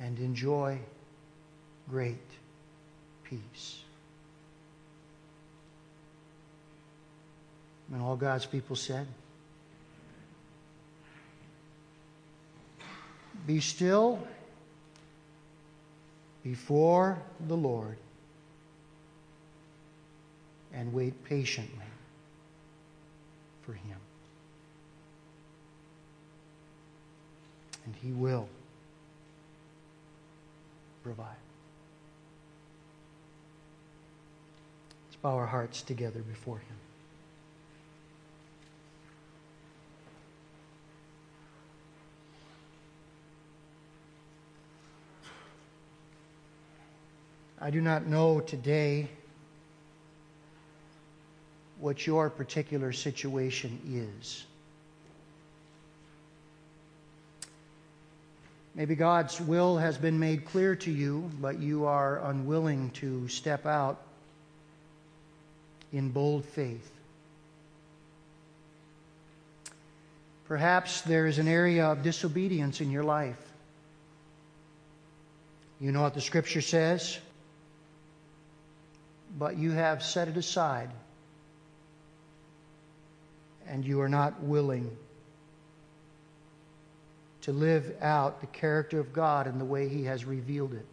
and 0.00 0.18
enjoy 0.18 0.78
great 1.90 2.16
peace. 3.28 3.80
And 7.92 8.02
all 8.02 8.16
God's 8.16 8.46
people 8.46 8.76
said, 8.76 9.06
Be 13.46 13.60
still 13.60 14.18
before 16.42 17.18
the 17.46 17.56
Lord 17.56 17.96
and 20.74 20.92
wait 20.92 21.24
patiently 21.24 21.86
for 23.62 23.72
Him. 23.72 23.98
And 27.84 27.94
He 28.02 28.10
will 28.10 28.48
provide. 31.04 31.45
Bow 35.26 35.34
our 35.34 35.46
hearts 35.46 35.82
together 35.82 36.20
before 36.20 36.58
Him. 36.58 36.76
I 47.60 47.70
do 47.70 47.80
not 47.80 48.06
know 48.06 48.38
today 48.38 49.08
what 51.80 52.06
your 52.06 52.30
particular 52.30 52.92
situation 52.92 53.80
is. 54.20 54.44
Maybe 58.76 58.94
God's 58.94 59.40
will 59.40 59.76
has 59.76 59.98
been 59.98 60.20
made 60.20 60.44
clear 60.44 60.76
to 60.76 60.90
you, 60.92 61.28
but 61.40 61.58
you 61.58 61.86
are 61.86 62.20
unwilling 62.30 62.90
to 62.90 63.26
step 63.26 63.66
out 63.66 64.05
in 65.96 66.10
bold 66.10 66.44
faith. 66.44 66.90
Perhaps 70.46 71.00
there 71.02 71.26
is 71.26 71.38
an 71.38 71.48
area 71.48 71.86
of 71.86 72.02
disobedience 72.02 72.80
in 72.80 72.90
your 72.90 73.02
life. 73.02 73.40
You 75.80 75.92
know 75.92 76.02
what 76.02 76.14
the 76.14 76.20
scripture 76.20 76.60
says? 76.60 77.18
but 79.38 79.56
you 79.56 79.72
have 79.72 80.02
set 80.02 80.28
it 80.28 80.36
aside 80.36 80.90
and 83.68 83.84
you 83.84 84.00
are 84.00 84.08
not 84.08 84.40
willing 84.42 84.96
to 87.42 87.52
live 87.52 87.96
out 88.00 88.40
the 88.40 88.46
character 88.46 88.98
of 88.98 89.12
God 89.12 89.46
in 89.46 89.58
the 89.58 89.64
way 89.64 89.88
He 89.88 90.04
has 90.04 90.24
revealed 90.24 90.72
it. 90.72 90.86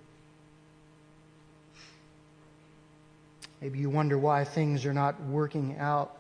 Maybe 3.64 3.80
you 3.80 3.90
wonder 3.90 4.18
why 4.18 4.44
things 4.44 4.86
are 4.86 4.94
not 4.94 5.22
working 5.22 5.78
out 5.80 6.18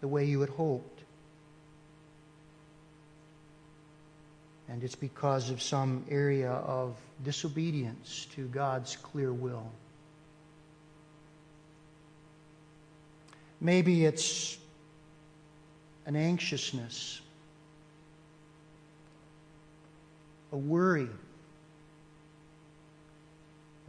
the 0.00 0.08
way 0.08 0.24
you 0.24 0.40
had 0.40 0.48
hoped. 0.48 1.02
And 4.70 4.82
it's 4.82 4.94
because 4.94 5.50
of 5.50 5.60
some 5.60 6.06
area 6.08 6.50
of 6.50 6.96
disobedience 7.22 8.26
to 8.34 8.46
God's 8.46 8.96
clear 8.96 9.30
will. 9.30 9.70
Maybe 13.60 14.06
it's 14.06 14.56
an 16.06 16.16
anxiousness, 16.16 17.20
a 20.50 20.56
worry 20.56 21.10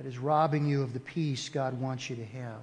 that 0.04 0.10
is 0.10 0.20
robbing 0.20 0.66
you 0.66 0.84
of 0.84 0.93
the 0.93 0.99
peace 0.99 1.47
God 1.47 1.80
wants 1.80 2.10
you 2.10 2.18
to 2.18 2.26
have. 2.26 2.60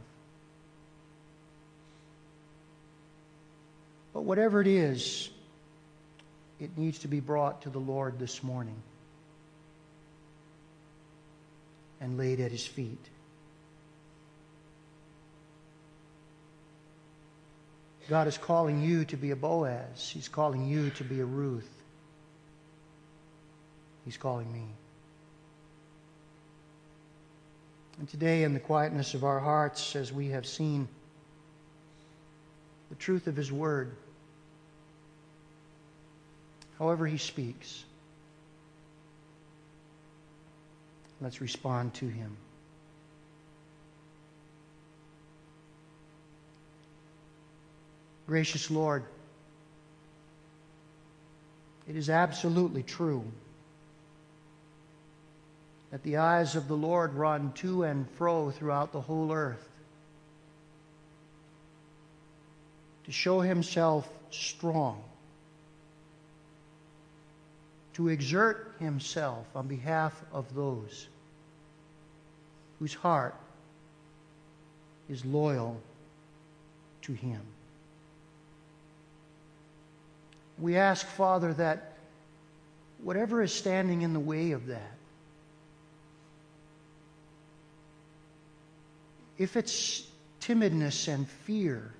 But 4.12 4.22
whatever 4.22 4.60
it 4.60 4.66
is, 4.66 5.30
it 6.58 6.76
needs 6.76 6.98
to 7.00 7.08
be 7.08 7.20
brought 7.20 7.62
to 7.62 7.70
the 7.70 7.78
Lord 7.78 8.18
this 8.18 8.42
morning 8.42 8.76
and 12.00 12.18
laid 12.18 12.40
at 12.40 12.50
his 12.50 12.66
feet. 12.66 12.98
God 18.10 18.26
is 18.26 18.36
calling 18.36 18.82
you 18.82 19.04
to 19.06 19.16
be 19.16 19.30
a 19.30 19.36
Boaz. 19.36 20.10
He's 20.12 20.28
calling 20.28 20.66
you 20.66 20.90
to 20.90 21.04
be 21.04 21.20
a 21.20 21.24
Ruth. 21.24 21.70
He's 24.04 24.16
calling 24.16 24.52
me. 24.52 24.64
And 28.00 28.08
today, 28.08 28.44
in 28.44 28.54
the 28.54 28.60
quietness 28.60 29.12
of 29.12 29.24
our 29.24 29.38
hearts, 29.38 29.94
as 29.94 30.10
we 30.10 30.28
have 30.28 30.46
seen 30.46 30.88
the 32.88 32.94
truth 32.94 33.26
of 33.26 33.36
His 33.36 33.52
Word, 33.52 33.94
however 36.78 37.06
He 37.06 37.18
speaks, 37.18 37.84
let's 41.20 41.42
respond 41.42 41.92
to 41.92 42.08
Him. 42.08 42.34
Gracious 48.26 48.70
Lord, 48.70 49.04
it 51.86 51.96
is 51.96 52.08
absolutely 52.08 52.82
true 52.82 53.30
that 55.90 56.02
the 56.02 56.18
eyes 56.18 56.54
of 56.54 56.68
the 56.68 56.76
Lord 56.76 57.14
run 57.14 57.52
to 57.54 57.82
and 57.82 58.08
fro 58.10 58.50
throughout 58.50 58.92
the 58.92 59.00
whole 59.00 59.32
earth 59.32 59.68
to 63.04 63.12
show 63.12 63.40
himself 63.40 64.08
strong, 64.30 65.02
to 67.94 68.08
exert 68.08 68.74
himself 68.78 69.46
on 69.56 69.66
behalf 69.66 70.22
of 70.32 70.54
those 70.54 71.08
whose 72.78 72.94
heart 72.94 73.34
is 75.08 75.24
loyal 75.24 75.80
to 77.02 77.12
him. 77.12 77.40
We 80.58 80.76
ask, 80.76 81.04
Father, 81.04 81.52
that 81.54 81.94
whatever 83.02 83.42
is 83.42 83.52
standing 83.52 84.02
in 84.02 84.12
the 84.12 84.20
way 84.20 84.52
of 84.52 84.66
that, 84.66 84.92
if 89.40 89.56
it's 89.56 90.06
timidness 90.42 91.08
and 91.08 91.26
fear, 91.26 91.94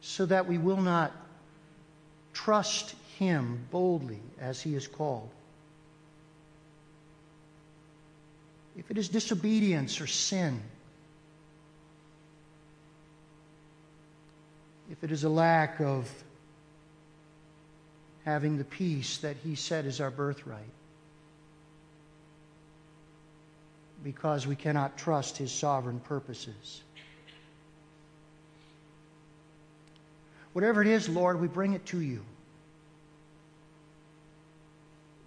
so 0.00 0.24
that 0.24 0.48
we 0.48 0.56
will 0.56 0.80
not 0.80 1.12
trust 2.32 2.94
Him 3.18 3.60
boldly 3.70 4.22
as 4.40 4.62
He 4.62 4.74
is 4.74 4.88
called. 4.88 5.28
If 8.74 8.90
it 8.90 8.96
is 8.96 9.10
disobedience 9.10 10.00
or 10.00 10.06
sin, 10.06 10.62
if 14.90 15.04
it 15.04 15.12
is 15.12 15.24
a 15.24 15.28
lack 15.28 15.78
of 15.78 16.10
having 18.24 18.56
the 18.56 18.64
peace 18.64 19.18
that 19.18 19.36
He 19.44 19.56
said 19.56 19.84
is 19.84 20.00
our 20.00 20.10
birthright, 20.10 20.72
because 24.02 24.46
we 24.46 24.56
cannot 24.56 24.96
trust 24.96 25.36
His 25.36 25.52
sovereign 25.52 26.00
purposes. 26.00 26.82
Whatever 30.52 30.82
it 30.82 30.88
is, 30.88 31.08
Lord, 31.08 31.40
we 31.40 31.46
bring 31.46 31.74
it 31.74 31.86
to 31.86 32.00
you 32.00 32.22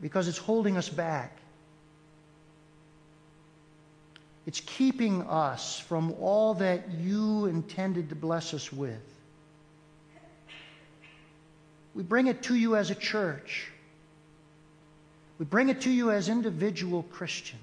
because 0.02 0.28
it's 0.28 0.38
holding 0.38 0.78
us 0.78 0.90
back. 0.90 1.38
It's 4.48 4.60
keeping 4.60 5.22
us 5.24 5.80
from 5.80 6.16
all 6.20 6.56
that 6.56 6.92
you 6.92 7.46
intended 7.46 8.10
to 8.10 8.16
bless 8.16 8.54
us 8.54 8.74
with. 8.74 9.00
We 11.94 12.04
bring 12.04 12.28
it 12.28 12.44
to 12.44 12.56
you 12.56 12.76
as 12.76 12.90
a 12.90 12.96
church. 12.96 13.70
We 15.38 15.46
bring 15.46 15.70
it 15.70 15.82
to 15.82 15.92
you 15.92 16.12
as 16.12 16.30
individual 16.30 17.04
Christians. 17.04 17.62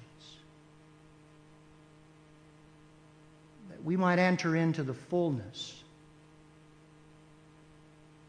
That 3.69 3.78
we 3.89 3.97
might 3.97 4.19
enter 4.19 4.55
into 4.55 4.83
the 4.83 4.93
fullness 4.93 5.73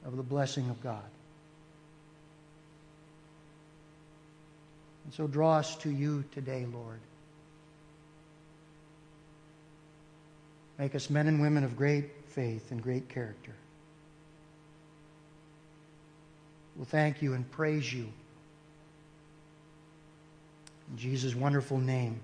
of 0.07 0.17
the 0.17 0.23
blessing 0.23 0.71
of 0.71 0.83
God. 0.83 1.05
And 5.05 5.13
so 5.13 5.27
draw 5.27 5.59
us 5.59 5.77
to 5.77 5.91
you 5.91 6.25
today, 6.33 6.67
Lord. 6.73 7.01
Make 10.79 10.95
us 10.95 11.11
men 11.11 11.27
and 11.27 11.43
women 11.43 11.63
of 11.63 11.77
great 11.77 12.11
faith 12.29 12.71
and 12.71 12.83
great 12.83 13.11
character. 13.11 13.53
We'll 16.75 16.87
thank 16.87 17.21
you 17.21 17.35
and 17.35 17.51
praise 17.51 17.93
you. 17.93 18.09
In 20.91 20.97
Jesus' 20.97 21.35
wonderful 21.35 21.77
name. 21.77 22.19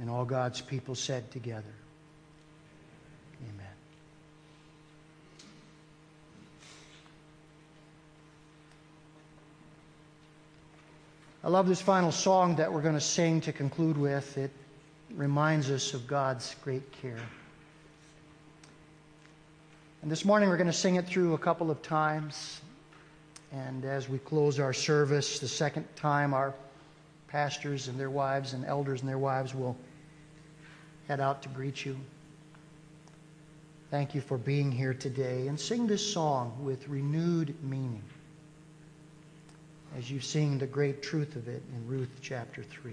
And 0.00 0.10
all 0.10 0.24
God's 0.24 0.60
people 0.60 0.94
said 0.94 1.30
together. 1.30 1.74
Amen. 3.42 3.66
I 11.42 11.48
love 11.48 11.66
this 11.66 11.80
final 11.80 12.12
song 12.12 12.56
that 12.56 12.72
we're 12.72 12.82
going 12.82 12.94
to 12.94 13.00
sing 13.00 13.40
to 13.42 13.52
conclude 13.52 13.96
with. 13.96 14.36
It 14.36 14.50
reminds 15.14 15.70
us 15.70 15.94
of 15.94 16.06
God's 16.06 16.54
great 16.62 16.92
care. 16.92 17.20
And 20.02 20.10
this 20.10 20.24
morning 20.24 20.48
we're 20.48 20.58
going 20.58 20.66
to 20.66 20.72
sing 20.72 20.96
it 20.96 21.06
through 21.06 21.34
a 21.34 21.38
couple 21.38 21.70
of 21.70 21.80
times. 21.82 22.60
And 23.52 23.84
as 23.84 24.08
we 24.08 24.18
close 24.18 24.60
our 24.60 24.72
service, 24.72 25.38
the 25.38 25.48
second 25.48 25.86
time, 25.96 26.34
our 26.34 26.52
pastors 27.28 27.88
and 27.88 27.98
their 27.98 28.10
wives 28.10 28.52
and 28.52 28.64
elders 28.64 29.00
and 29.00 29.08
their 29.08 29.18
wives 29.18 29.54
will 29.54 29.76
head 31.08 31.20
out 31.20 31.42
to 31.42 31.48
greet 31.50 31.84
you. 31.84 31.96
Thank 33.90 34.14
you 34.14 34.20
for 34.20 34.36
being 34.36 34.72
here 34.72 34.94
today. 34.94 35.46
And 35.46 35.58
sing 35.58 35.86
this 35.86 36.12
song 36.12 36.56
with 36.62 36.88
renewed 36.88 37.54
meaning 37.62 38.02
as 39.96 40.10
you 40.10 40.20
sing 40.20 40.58
the 40.58 40.66
great 40.66 41.02
truth 41.02 41.36
of 41.36 41.48
it 41.48 41.62
in 41.74 41.86
Ruth 41.86 42.10
chapter 42.20 42.62
3. 42.62 42.92